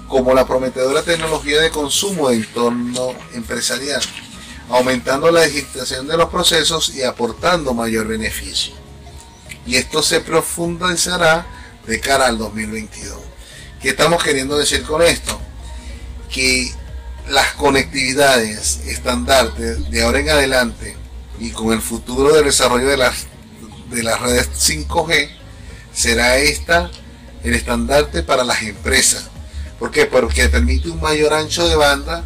como 0.07 0.33
la 0.33 0.47
prometedora 0.47 1.03
tecnología 1.03 1.61
de 1.61 1.69
consumo 1.69 2.29
de 2.29 2.37
entorno 2.37 3.13
empresarial, 3.33 4.01
aumentando 4.69 5.29
la 5.31 5.43
digitalización 5.43 6.07
de 6.07 6.17
los 6.17 6.29
procesos 6.29 6.89
y 6.95 7.03
aportando 7.03 7.73
mayor 7.73 8.07
beneficio. 8.07 8.73
Y 9.65 9.75
esto 9.75 10.01
se 10.01 10.21
profundizará 10.21 11.45
de 11.85 11.99
cara 11.99 12.27
al 12.27 12.37
2022. 12.37 13.19
¿Qué 13.81 13.89
estamos 13.89 14.23
queriendo 14.23 14.57
decir 14.57 14.81
con 14.83 15.01
esto? 15.03 15.39
Que 16.31 16.71
las 17.29 17.53
conectividades 17.53 18.81
estandartes 18.85 19.89
de 19.89 20.03
ahora 20.03 20.19
en 20.19 20.29
adelante 20.29 20.95
y 21.39 21.51
con 21.51 21.73
el 21.73 21.81
futuro 21.81 22.33
del 22.33 22.45
desarrollo 22.45 22.87
de 22.87 22.97
las, 22.97 23.27
de 23.89 24.03
las 24.03 24.19
redes 24.21 24.49
5G 24.53 25.29
será 25.93 26.37
esta 26.37 26.89
el 27.43 27.53
estandarte 27.53 28.23
para 28.23 28.43
las 28.43 28.61
empresas. 28.63 29.29
¿Por 29.79 29.91
qué? 29.91 30.05
Porque 30.05 30.49
permite 30.49 30.89
un 30.89 31.01
mayor 31.01 31.33
ancho 31.33 31.67
de 31.67 31.75
banda 31.75 32.23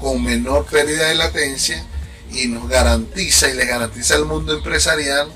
con 0.00 0.22
menor 0.22 0.66
pérdida 0.66 1.08
de 1.08 1.14
latencia 1.14 1.84
y 2.32 2.48
nos 2.48 2.68
garantiza 2.68 3.48
y 3.48 3.54
le 3.54 3.66
garantiza 3.66 4.14
al 4.14 4.24
mundo 4.24 4.54
empresarial 4.54 5.28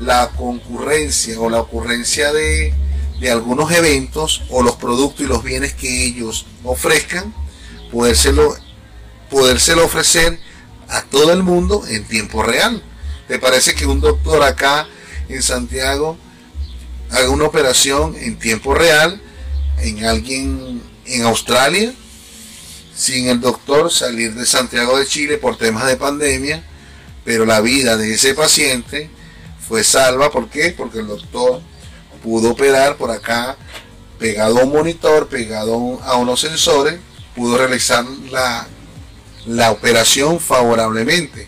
la 0.00 0.30
concurrencia 0.36 1.38
o 1.40 1.50
la 1.50 1.60
ocurrencia 1.60 2.32
de, 2.32 2.74
de 3.20 3.30
algunos 3.30 3.70
eventos 3.72 4.42
o 4.50 4.62
los 4.62 4.76
productos 4.76 5.22
y 5.22 5.28
los 5.28 5.42
bienes 5.42 5.74
que 5.74 6.04
ellos 6.04 6.46
ofrezcan, 6.64 7.32
podérselo, 7.90 8.56
podérselo 9.30 9.84
ofrecer 9.84 10.38
a 10.88 11.02
todo 11.02 11.32
el 11.32 11.42
mundo 11.42 11.84
en 11.88 12.04
tiempo 12.04 12.42
real. 12.42 12.82
¿Te 13.28 13.38
parece 13.38 13.74
que 13.74 13.86
un 13.86 14.00
doctor 14.00 14.42
acá 14.42 14.86
en 15.28 15.42
Santiago 15.42 16.16
haga 17.10 17.30
una 17.30 17.44
operación 17.44 18.14
en 18.16 18.38
tiempo 18.38 18.74
real 18.74 19.20
en 19.78 20.04
alguien 20.04 20.82
en 21.06 21.22
Australia 21.22 21.92
sin 22.96 23.28
el 23.28 23.40
doctor 23.40 23.92
salir 23.92 24.34
de 24.34 24.46
Santiago 24.46 24.98
de 24.98 25.06
Chile 25.06 25.36
por 25.36 25.58
temas 25.58 25.86
de 25.86 25.96
pandemia, 25.96 26.64
pero 27.24 27.44
la 27.44 27.60
vida 27.60 27.96
de 27.96 28.14
ese 28.14 28.34
paciente 28.34 29.10
fue 29.68 29.84
salva. 29.84 30.30
¿Por 30.30 30.48
qué? 30.48 30.74
Porque 30.76 31.00
el 31.00 31.06
doctor 31.06 31.60
pudo 32.26 32.50
operar 32.50 32.96
por 32.96 33.12
acá 33.12 33.56
pegado 34.18 34.58
a 34.58 34.64
un 34.64 34.72
monitor, 34.72 35.28
pegado 35.28 36.00
a 36.02 36.16
unos 36.16 36.40
sensores, 36.40 36.98
pudo 37.36 37.56
realizar 37.56 38.04
la, 38.32 38.66
la 39.46 39.70
operación 39.70 40.40
favorablemente. 40.40 41.46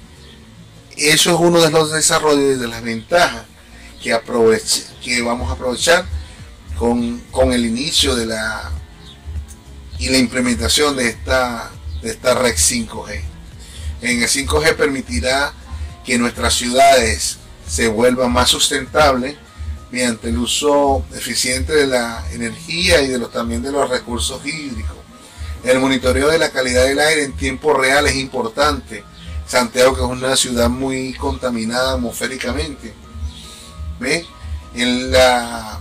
Eso 0.97 1.35
es 1.35 1.41
uno 1.41 1.61
de 1.61 1.73
los 1.73 1.91
desarrollos 1.91 2.57
y 2.57 2.61
de 2.61 2.69
las 2.69 2.81
ventajas 2.85 3.43
que, 4.01 4.13
aproveche, 4.13 4.85
que 5.03 5.21
vamos 5.21 5.51
a 5.51 5.55
aprovechar 5.55 6.07
con, 6.79 7.19
con, 7.33 7.53
el 7.53 7.67
inicio 7.67 8.15
de 8.15 8.27
la 8.27 8.71
y 9.99 10.11
la 10.11 10.19
implementación 10.19 10.95
de 10.95 11.09
esta, 11.09 11.73
de 12.03 12.11
esta 12.11 12.35
red 12.35 12.55
5G. 12.55 13.21
En 14.03 14.23
el 14.23 14.29
5G 14.29 14.77
permitirá 14.77 15.53
que 16.05 16.19
nuestras 16.19 16.55
ciudades 16.55 17.39
se 17.67 17.89
vuelvan 17.89 18.31
más 18.31 18.49
sustentables 18.49 19.35
mediante 19.91 20.29
el 20.29 20.39
uso 20.39 21.05
eficiente 21.15 21.73
de 21.73 21.87
la 21.87 22.25
energía 22.33 23.03
y 23.03 23.09
de 23.09 23.19
los, 23.19 23.33
también 23.33 23.63
de 23.63 23.73
los 23.73 23.89
recursos 23.89 24.45
hídricos. 24.45 24.97
El 25.65 25.81
monitoreo 25.81 26.29
de 26.29 26.39
la 26.39 26.51
calidad 26.51 26.85
del 26.85 26.99
aire 26.99 27.25
en 27.25 27.33
tiempo 27.33 27.75
real 27.75 28.07
es 28.07 28.17
importante. 28.17 29.03
Santiago, 29.47 29.95
que 29.95 30.03
es 30.03 30.07
una 30.07 30.37
ciudad 30.37 30.69
muy 30.69 31.15
contaminada 31.15 31.95
atmosféricamente, 31.95 32.93
¿ve? 33.99 34.27
En 34.75 35.11
la, 35.11 35.79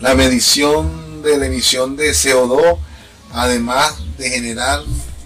la 0.00 0.14
medición 0.14 1.22
de 1.22 1.38
la 1.38 1.46
emisión 1.46 1.96
de 1.96 2.10
CO2, 2.10 2.78
además 3.32 3.94
de 4.18 4.28
generar 4.28 4.82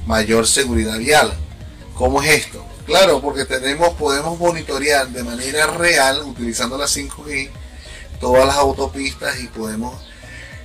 mayor 0.07 0.47
seguridad 0.47 0.99
vial. 0.99 1.33
¿Cómo 1.95 2.23
es 2.23 2.45
esto? 2.45 2.68
Claro, 2.89 3.21
porque 3.21 3.45
tenemos, 3.45 3.91
podemos 3.97 4.39
monitorear 4.39 5.07
de 5.09 5.23
manera 5.23 5.67
real, 5.67 6.23
utilizando 6.25 6.79
la 6.79 6.87
5G, 6.87 7.51
todas 8.19 8.47
las 8.47 8.57
autopistas 8.57 9.39
y 9.41 9.47
podemos 9.49 9.95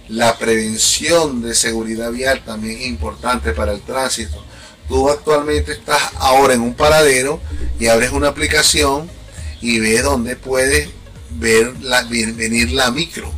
la 0.07 0.37
prevención 0.37 1.41
de 1.41 1.53
seguridad 1.53 2.11
vial 2.11 2.41
también 2.45 2.79
es 2.79 2.87
importante 2.87 3.51
para 3.51 3.73
el 3.73 3.81
tránsito. 3.81 4.41
Tú 4.87 5.09
actualmente 5.09 5.73
estás 5.73 6.01
ahora 6.17 6.53
en 6.53 6.61
un 6.61 6.75
paradero 6.75 7.41
y 7.77 7.87
abres 7.87 8.11
una 8.11 8.29
aplicación 8.29 9.11
y 9.59 9.81
ves 9.81 10.03
dónde 10.03 10.37
puedes 10.37 10.87
ver 11.31 11.73
la, 11.81 12.03
venir 12.03 12.71
la 12.71 12.89
micro. 12.89 13.29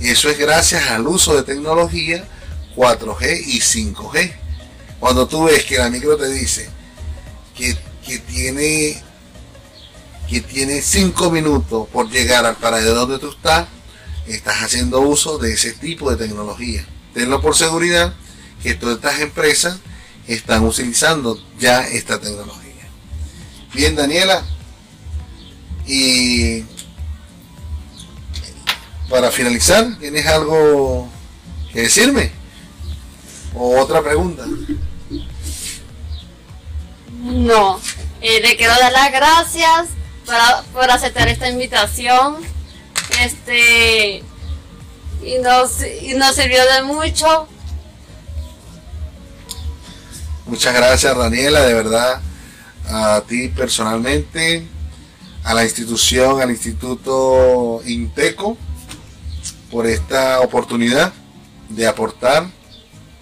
Eso 0.00 0.30
es 0.30 0.38
gracias 0.38 0.88
al 0.88 1.06
uso 1.06 1.36
de 1.36 1.42
tecnología 1.42 2.26
4G 2.74 3.42
y 3.48 3.60
5G. 3.60 4.32
Cuando 4.98 5.28
tú 5.28 5.44
ves 5.44 5.64
que 5.64 5.76
la 5.76 5.90
micro 5.90 6.16
te 6.16 6.30
dice 6.30 6.70
que, 7.54 7.76
que 8.06 8.18
tiene 8.18 9.02
que 10.28 10.40
tiene 10.40 10.80
5 10.80 11.30
minutos 11.30 11.88
por 11.92 12.10
llegar 12.10 12.46
al 12.46 12.56
paradero 12.56 12.94
donde 12.94 13.18
tú 13.18 13.30
estás, 13.30 13.68
estás 14.26 14.62
haciendo 14.62 15.00
uso 15.00 15.38
de 15.38 15.52
ese 15.52 15.72
tipo 15.72 16.10
de 16.10 16.16
tecnología. 16.16 16.84
Tenlo 17.12 17.42
por 17.42 17.54
seguridad 17.54 18.14
que 18.62 18.74
todas 18.74 18.96
estas 18.96 19.20
empresas 19.20 19.78
están 20.26 20.64
utilizando 20.64 21.38
ya 21.58 21.86
esta 21.86 22.18
tecnología. 22.18 22.88
Bien, 23.74 23.94
Daniela, 23.94 24.42
y 25.86 26.64
para 29.10 29.30
finalizar, 29.30 29.98
¿tienes 29.98 30.26
algo 30.26 31.08
que 31.72 31.82
decirme? 31.82 32.32
¿O 33.54 33.78
otra 33.80 34.02
pregunta? 34.02 34.46
No, 37.24 37.80
eh, 38.20 38.42
le 38.42 38.54
quiero 38.54 38.74
dar 38.78 38.92
las 38.92 39.10
gracias 39.10 39.88
por, 40.74 40.90
aceptar 40.90 41.26
esta 41.26 41.48
invitación. 41.48 42.36
Este, 43.22 44.22
y 45.22 45.38
nos, 45.42 45.82
y 46.02 46.12
nos 46.14 46.34
sirvió 46.36 46.60
de 46.74 46.82
mucho. 46.82 47.48
Muchas 50.44 50.74
gracias, 50.74 51.16
Daniela, 51.16 51.62
de 51.62 51.72
verdad, 51.72 52.20
a 52.90 53.22
ti 53.26 53.48
personalmente 53.48 54.66
a 55.44 55.54
la 55.54 55.64
institución, 55.64 56.42
al 56.42 56.50
Instituto 56.50 57.80
Inteco, 57.86 58.58
por 59.70 59.86
esta 59.86 60.40
oportunidad 60.40 61.14
de 61.70 61.86
aportar 61.86 62.46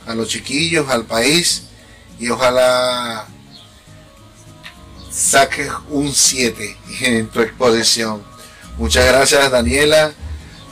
a 0.08 0.14
los 0.16 0.26
chiquillos, 0.26 0.88
al 0.88 1.04
país 1.04 1.68
y 2.18 2.28
ojalá 2.30 3.28
saques 5.12 5.70
un 5.90 6.12
7 6.12 6.76
en 7.02 7.28
tu 7.28 7.40
exposición. 7.40 8.22
Muchas 8.78 9.06
gracias 9.06 9.50
Daniela, 9.50 10.12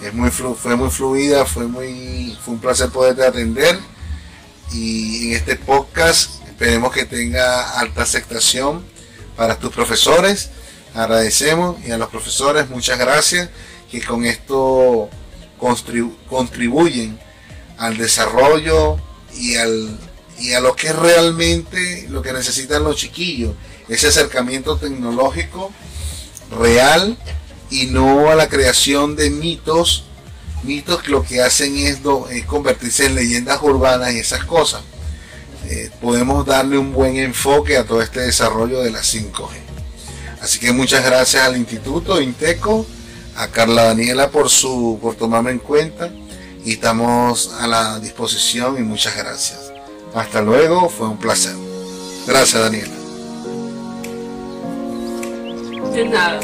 es 0.02 0.14
muy 0.14 0.30
fue 0.30 0.76
muy 0.76 0.90
fluida, 0.90 1.44
fue, 1.44 1.66
muy, 1.66 2.36
fue 2.42 2.54
un 2.54 2.60
placer 2.60 2.88
poderte 2.88 3.24
atender. 3.24 3.78
Y 4.72 5.28
en 5.28 5.36
este 5.36 5.56
podcast 5.56 6.42
esperemos 6.46 6.92
que 6.92 7.04
tenga 7.04 7.78
alta 7.78 8.02
aceptación 8.02 8.84
para 9.36 9.58
tus 9.58 9.72
profesores. 9.72 10.50
Agradecemos 10.94 11.76
y 11.86 11.90
a 11.90 11.98
los 11.98 12.08
profesores 12.08 12.68
muchas 12.68 12.98
gracias 12.98 13.50
que 13.90 14.02
con 14.02 14.24
esto 14.24 15.10
contribuyen 16.28 17.18
al 17.76 17.96
desarrollo 17.96 18.96
y, 19.36 19.56
al, 19.56 19.98
y 20.38 20.52
a 20.52 20.60
lo 20.60 20.74
que 20.74 20.92
realmente 20.92 22.06
lo 22.08 22.22
que 22.22 22.32
necesitan 22.32 22.84
los 22.84 22.96
chiquillos, 22.96 23.54
ese 23.90 24.06
acercamiento 24.06 24.76
tecnológico 24.76 25.70
real 26.58 27.18
y 27.70 27.86
no 27.86 28.30
a 28.30 28.34
la 28.34 28.48
creación 28.48 29.16
de 29.16 29.30
mitos, 29.30 30.04
mitos 30.62 31.02
que 31.02 31.10
lo 31.10 31.22
que 31.22 31.42
hacen 31.42 31.76
es, 31.76 31.98
convertirse 32.46 33.06
en 33.06 33.16
leyendas 33.16 33.60
urbanas 33.62 34.12
y 34.12 34.18
esas 34.18 34.44
cosas. 34.44 34.82
Eh, 35.68 35.90
podemos 36.00 36.46
darle 36.46 36.78
un 36.78 36.92
buen 36.92 37.16
enfoque 37.16 37.76
a 37.76 37.84
todo 37.84 38.00
este 38.00 38.20
desarrollo 38.20 38.80
de 38.80 38.90
la 38.90 39.00
5G. 39.00 39.48
Así 40.40 40.58
que 40.58 40.72
muchas 40.72 41.04
gracias 41.04 41.44
al 41.44 41.56
Instituto 41.56 42.20
Inteco, 42.20 42.86
a 43.36 43.48
Carla 43.48 43.84
Daniela 43.84 44.30
por 44.30 44.48
su 44.48 44.98
por 45.00 45.14
tomarme 45.14 45.50
en 45.50 45.58
cuenta 45.58 46.10
y 46.64 46.72
estamos 46.72 47.52
a 47.60 47.66
la 47.66 48.00
disposición 48.00 48.78
y 48.78 48.82
muchas 48.82 49.16
gracias. 49.16 49.72
Hasta 50.14 50.40
luego, 50.40 50.88
fue 50.88 51.08
un 51.08 51.18
placer. 51.18 51.54
Gracias 52.26 52.60
Daniela. 52.60 52.99
De 56.00 56.08
nada. 56.08 56.40